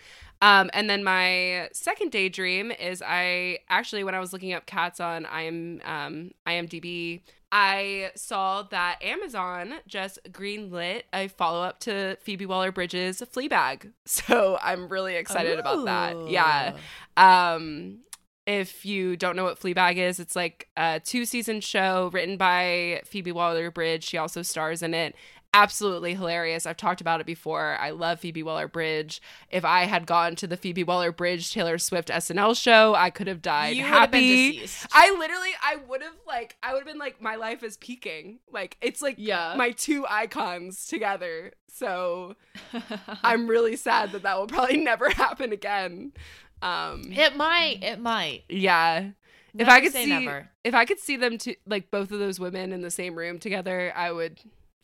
[0.43, 5.01] Um, and then my second daydream is I actually when I was looking up cats
[5.01, 12.47] on IM, um, IMDb, I saw that Amazon just greenlit a follow up to Phoebe
[12.47, 13.93] Waller Bridge's Fleabag.
[14.05, 16.31] So I'm really excited about that.
[16.31, 16.77] Yeah.
[17.17, 18.01] Um,
[18.47, 23.03] if you don't know what Fleabag is, it's like a two season show written by
[23.05, 24.05] Phoebe Waller Bridge.
[24.05, 25.15] She also stars in it.
[25.55, 26.67] Absolutely hilarious.
[26.67, 27.77] I've talked about it before.
[27.81, 29.21] I love Phoebe Waller Bridge.
[29.51, 33.27] If I had gone to the Phoebe Waller Bridge Taylor Swift SNL show, I could
[33.29, 34.53] have died You have happy.
[34.53, 34.87] deceased.
[34.93, 38.41] I literally, I would have like, I would have been like, my life is peaking.
[38.53, 39.55] Like, it's like Yeah.
[39.57, 41.53] my two icons together.
[41.73, 42.37] So
[43.25, 46.13] I'm really sad that that will probably never happen again.
[46.61, 47.83] Um, It might.
[47.83, 48.45] It might.
[48.51, 49.11] yeah.
[49.57, 50.51] if I could say see, never.
[50.63, 53.39] if I could see them to like both of those women in the same room
[53.39, 54.39] together, I would,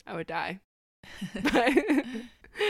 [0.07, 0.61] I would die.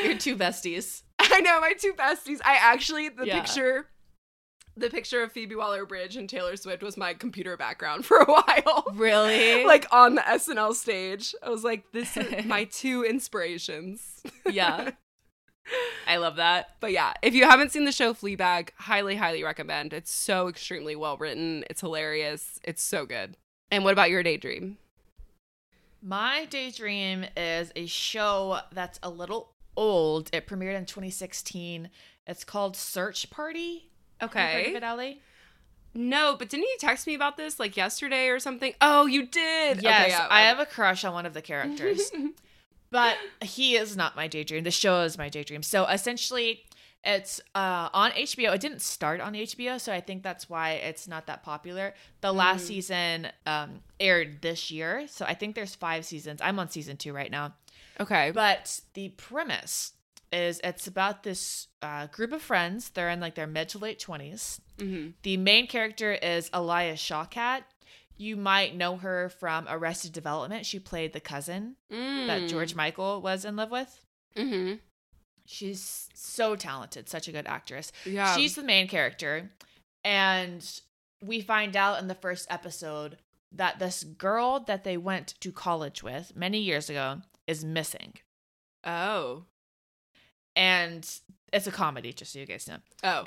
[0.05, 1.03] Your two besties.
[1.18, 2.41] I know my two besties.
[2.45, 3.41] I actually the Yeah.
[3.41, 3.87] picture,
[4.76, 8.24] the picture of Phoebe Waller Bridge and Taylor Swift was my computer background for a
[8.24, 8.85] while.
[8.95, 9.64] Really?
[9.66, 14.91] like on the SNL stage, I was like, "This is my two inspirations." yeah.
[16.07, 16.70] I love that.
[16.80, 19.95] But yeah, if you haven't seen the show Fleabag, highly, highly recommend.
[19.95, 21.64] It's so extremely well written.
[21.70, 22.59] It's hilarious.
[22.64, 23.39] It's so good.
[23.70, 24.76] And what about your daydream?
[26.07, 30.29] My daydream is a show that's a little old.
[30.35, 31.89] It premiered in 2016.
[32.27, 33.91] It's called Search Party.
[34.21, 34.75] Have heard of it?
[35.95, 38.75] No, but didn't you text me about this like yesterday or something?
[38.83, 39.83] Oh, you did.
[39.83, 42.11] Yes, Okay, yeah, I have a crush on one of the characters.
[42.91, 44.65] but he is not my daydream.
[44.65, 45.63] The show is my daydream.
[45.63, 46.65] So essentially,
[47.05, 48.55] it's uh, on HBO.
[48.55, 51.95] It didn't start on HBO, so I think that's why it's not that popular.
[52.21, 56.41] The last season um, aired this year, so I think there's five seasons.
[56.43, 57.55] I'm on season two right now.
[58.01, 58.31] okay.
[58.33, 59.93] But the premise
[60.33, 62.89] is it's about this uh, group of friends.
[62.91, 64.61] They're in like their mid to late 20s.
[64.79, 65.13] Mhm.
[65.23, 67.63] The main character is Alia Shawkat.
[68.17, 70.65] You might know her from Arrested Development.
[70.65, 74.01] She played the cousin that George Michael was in love with.
[74.37, 74.75] Mm-hmm.
[75.47, 77.93] She's so talented, such a good actress.
[78.05, 78.35] Yeah.
[78.37, 79.51] She's the main character.
[80.05, 80.81] And
[81.23, 83.19] we find out in the first episode
[83.53, 88.15] that this girl that they went to college with many years ago is missing.
[88.85, 89.45] oh.
[90.57, 91.05] And
[91.53, 92.77] it's a comedy, just so you guys know.
[93.03, 93.25] Oh.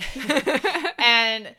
[0.97, 1.53] and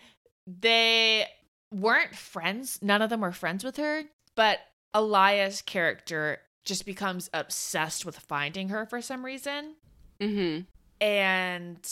[0.46, 1.26] they
[1.74, 2.78] weren't friends.
[2.80, 4.04] None of them were friends with her,
[4.34, 4.60] but
[4.94, 9.74] Alia's character just becomes obsessed with finding her for some reason.
[10.20, 10.60] Mm-hmm.
[11.00, 11.82] And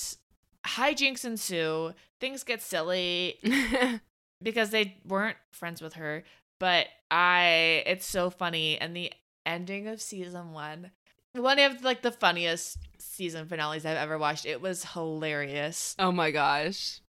[0.67, 1.93] hijinks ensue.
[2.21, 3.39] Things get silly
[4.43, 6.25] because they weren't friends with her.
[6.59, 8.79] But I, it's so funny.
[8.79, 9.13] And the
[9.45, 10.91] ending of season one,
[11.35, 14.47] one of like the funniest season finales I've ever watched.
[14.47, 15.95] It was hilarious.
[15.99, 17.01] oh my gosh.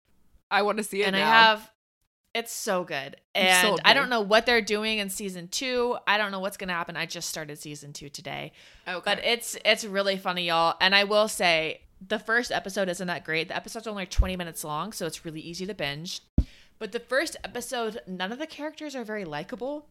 [0.50, 1.26] I want to see it and now.
[1.26, 1.70] I have
[2.38, 3.16] it's so good.
[3.34, 5.96] And I don't know what they're doing in season 2.
[6.06, 6.96] I don't know what's going to happen.
[6.96, 8.52] I just started season 2 today.
[8.86, 9.02] okay.
[9.04, 10.76] But it's it's really funny, y'all.
[10.80, 13.48] And I will say the first episode isn't that great.
[13.48, 16.20] The episode's only 20 minutes long, so it's really easy to binge.
[16.78, 19.86] But the first episode, none of the characters are very likable,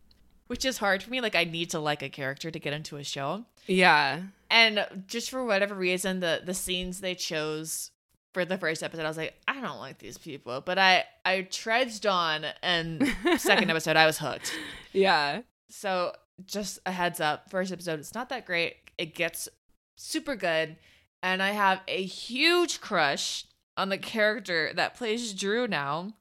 [0.48, 1.20] which is hard for me.
[1.20, 3.46] Like I need to like a character to get into a show.
[3.68, 4.22] yeah.
[4.50, 7.92] And just for whatever reason, the the scenes they chose
[8.34, 9.06] for the first episode.
[9.06, 13.08] I was like, I don't like these people, but I I trudged on, and
[13.38, 14.54] second episode I was hooked.
[14.94, 15.42] Yeah.
[15.70, 16.14] So
[16.46, 18.76] just a heads up, first episode it's not that great.
[18.98, 19.50] It gets
[19.96, 20.78] super good,
[21.22, 26.14] and I have a huge crush on the character that plays Drew now.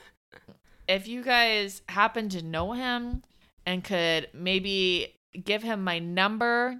[0.88, 3.22] if you guys happen to know him
[3.66, 5.14] and could maybe
[5.44, 6.76] give him my number.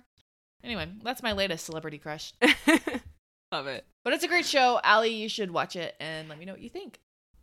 [0.64, 2.32] Anyway, that's my latest celebrity crush.
[3.52, 3.86] Love it.
[4.04, 4.80] But it's a great show.
[4.84, 7.00] Ali, you should watch it and let me know what you think.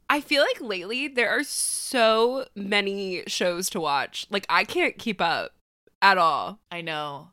[0.10, 4.28] I feel like lately there are so many shows to watch.
[4.30, 5.52] Like I can't keep up
[6.02, 6.60] at all.
[6.72, 7.30] I know.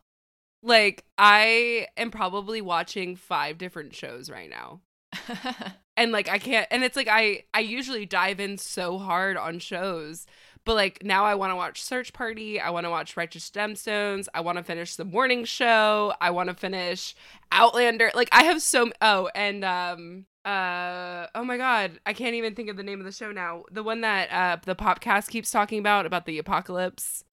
[0.62, 4.80] Like I am probably watching 5 different shows right now.
[5.96, 9.58] and like I can't and it's like I I usually dive in so hard on
[9.58, 10.26] shows
[10.64, 14.28] but like now I want to watch Search Party, I want to watch Righteous Gemstones,
[14.34, 17.14] I want to finish the morning show, I want to finish
[17.50, 18.10] Outlander.
[18.14, 22.68] Like I have so oh and um uh oh my god, I can't even think
[22.68, 23.64] of the name of the show now.
[23.70, 27.24] The one that uh the podcast keeps talking about about the apocalypse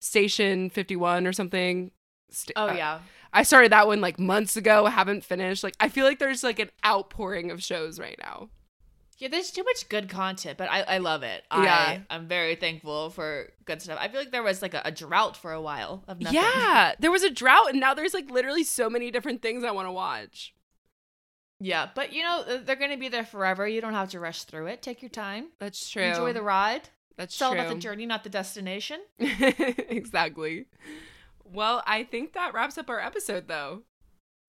[0.00, 1.90] station 51 or something.
[2.30, 3.00] St- oh uh, yeah.
[3.32, 5.64] I started that one like months ago, haven't finished.
[5.64, 8.48] Like I feel like there's like an outpouring of shows right now.
[9.18, 11.44] Yeah, there's too much good content, but I, I love it.
[11.52, 11.58] Yeah.
[11.58, 13.98] I, I'm very thankful for good stuff.
[14.00, 16.40] I feel like there was like a, a drought for a while of nothing.
[16.40, 19.70] Yeah, there was a drought and now there's like literally so many different things I
[19.70, 20.54] want to watch.
[21.60, 23.66] Yeah, but you know, they're going to be there forever.
[23.66, 24.82] You don't have to rush through it.
[24.82, 25.48] Take your time.
[25.60, 26.02] That's true.
[26.02, 26.88] Enjoy the ride.
[27.16, 29.00] That's It's all about the journey, not the destination.
[29.18, 30.66] exactly.
[31.44, 33.82] Well, I think that wraps up our episode though.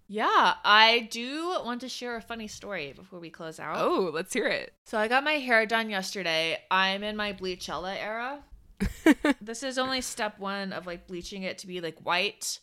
[0.08, 3.78] Yeah, I do want to share a funny story before we close out.
[3.80, 4.74] Oh, let's hear it.
[4.86, 6.60] So I got my hair done yesterday.
[6.70, 8.43] I'm in my bleachella era.
[9.41, 12.60] this is only step one of like bleaching it to be like white,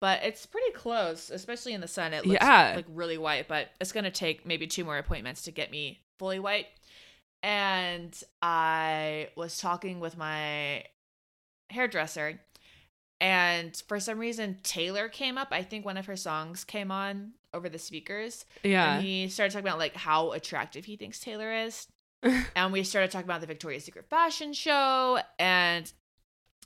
[0.00, 2.12] but it's pretty close, especially in the sun.
[2.12, 2.74] It looks Yeah.
[2.76, 6.38] like really white, but it's gonna take maybe two more appointments to get me fully
[6.38, 6.66] white.
[7.42, 10.84] And I was talking with my
[11.70, 12.40] hairdresser,
[13.20, 15.48] and for some reason Taylor came up.
[15.50, 18.44] I think one of her songs came on over the speakers.
[18.62, 18.96] Yeah.
[18.96, 21.86] And he started talking about like how attractive he thinks Taylor is.
[22.56, 25.18] and we started talking about the Victoria's Secret fashion show.
[25.38, 25.90] And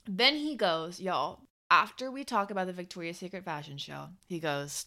[0.07, 4.85] then he goes, Y'all, after we talk about the Victoria's Secret fashion show, he goes,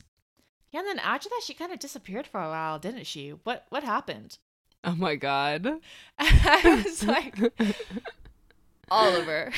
[0.71, 3.31] Yeah, and then after that, she kind of disappeared for a while, didn't she?
[3.31, 4.39] What what happened?
[4.85, 5.81] oh my god.
[6.19, 7.39] I was like,
[8.91, 9.51] Oliver.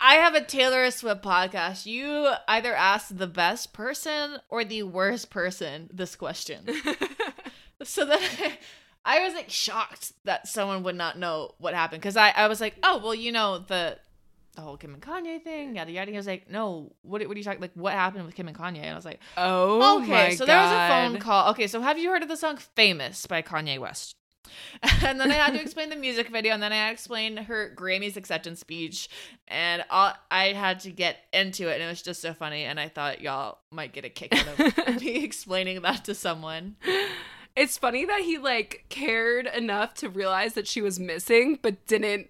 [0.00, 1.84] I have a Taylor Swift podcast.
[1.84, 6.66] You either ask the best person or the worst person this question.
[7.82, 8.58] so then I,
[9.04, 12.60] I was like shocked that someone would not know what happened because I, I was
[12.62, 13.98] like, oh well, you know the
[14.56, 16.10] the whole Kim and Kanye thing, yada yada.
[16.10, 17.72] He was like, no, what what are you talking like?
[17.74, 18.78] What happened with Kim and Kanye?
[18.78, 20.48] And I was like, oh okay, so god.
[20.48, 21.50] there was a phone call.
[21.50, 24.16] Okay, so have you heard of the song "Famous" by Kanye West?
[25.04, 27.36] and then I had to explain the music video, and then I had to explain
[27.36, 29.08] her Grammys acceptance speech,
[29.48, 32.64] and all, I had to get into it, and it was just so funny.
[32.64, 36.76] And I thought y'all might get a kick out of me explaining that to someone.
[37.56, 42.28] It's funny that he like cared enough to realize that she was missing, but didn't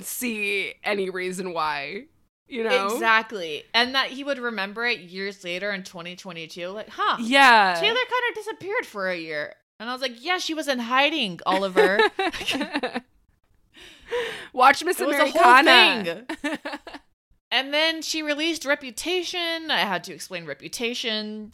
[0.00, 2.04] see any reason why.
[2.46, 2.86] You know?
[2.86, 7.16] Exactly, and that he would remember it years later in 2022, like, huh?
[7.20, 7.74] Yeah.
[7.80, 9.54] Taylor kind of disappeared for a year.
[9.84, 11.98] And I was like, yeah, she was in hiding, Oliver.
[14.54, 16.24] Watch Miss It was a whole Americana.
[17.50, 19.70] And then she released Reputation.
[19.70, 21.52] I had to explain Reputation.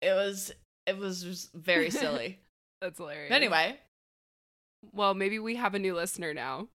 [0.00, 0.52] It was
[0.86, 2.38] it was very silly.
[2.80, 3.32] That's hilarious.
[3.32, 3.80] anyway,
[4.92, 6.68] Well, maybe we have a new listener now.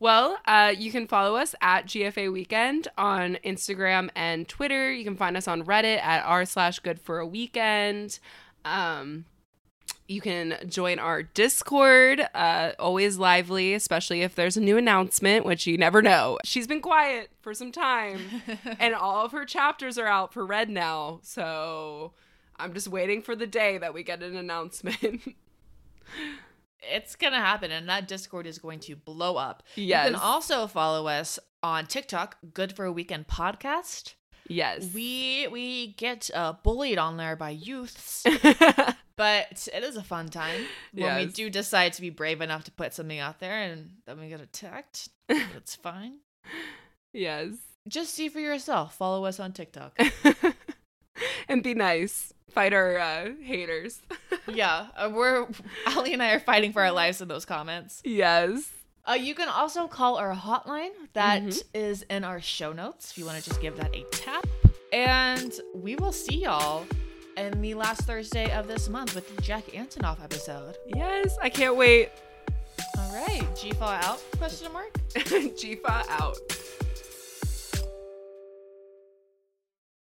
[0.00, 4.92] well, uh, you can follow us at GFA Weekend on Instagram and Twitter.
[4.92, 8.18] You can find us on Reddit at r slash good for a weekend.
[8.66, 9.24] Um,
[10.06, 15.66] you can join our Discord, uh, always lively, especially if there's a new announcement, which
[15.66, 16.38] you never know.
[16.44, 18.20] She's been quiet for some time,
[18.78, 21.20] and all of her chapters are out for Red now.
[21.22, 22.12] So
[22.58, 25.22] I'm just waiting for the day that we get an announcement.
[26.82, 29.62] it's gonna happen, and that Discord is going to blow up.
[29.74, 34.14] You can also follow us on TikTok, Good for a Weekend Podcast.
[34.48, 34.90] yes.
[34.94, 38.24] We we get uh, bullied on there by youths,
[39.16, 40.60] but it is a fun time
[40.92, 44.18] when we do decide to be brave enough to put something out there, and then
[44.20, 45.08] we get attacked.
[45.28, 46.18] it's fine.
[47.12, 47.52] yes.
[47.86, 48.96] Just see for yourself.
[48.96, 49.98] Follow us on TikTok.
[51.48, 52.32] and be nice.
[52.50, 54.00] Fight our uh, haters.
[54.48, 55.46] yeah, uh, we're
[55.86, 58.00] Ali and I are fighting for our lives in those comments.
[58.04, 58.70] yes.
[59.06, 61.42] Uh, you can also call our hotline that
[61.74, 62.16] is Mhm.
[62.16, 64.46] in our show notes if you want to just give that a tap.
[64.94, 66.86] And we will see y'all
[67.36, 70.76] and the last Thursday of this month with the Jack Antonoff episode.
[70.94, 72.10] Yes, I can't wait.
[72.98, 74.22] All right, G-Fall out?
[74.38, 74.92] Question mark.
[75.14, 76.38] Jifa out.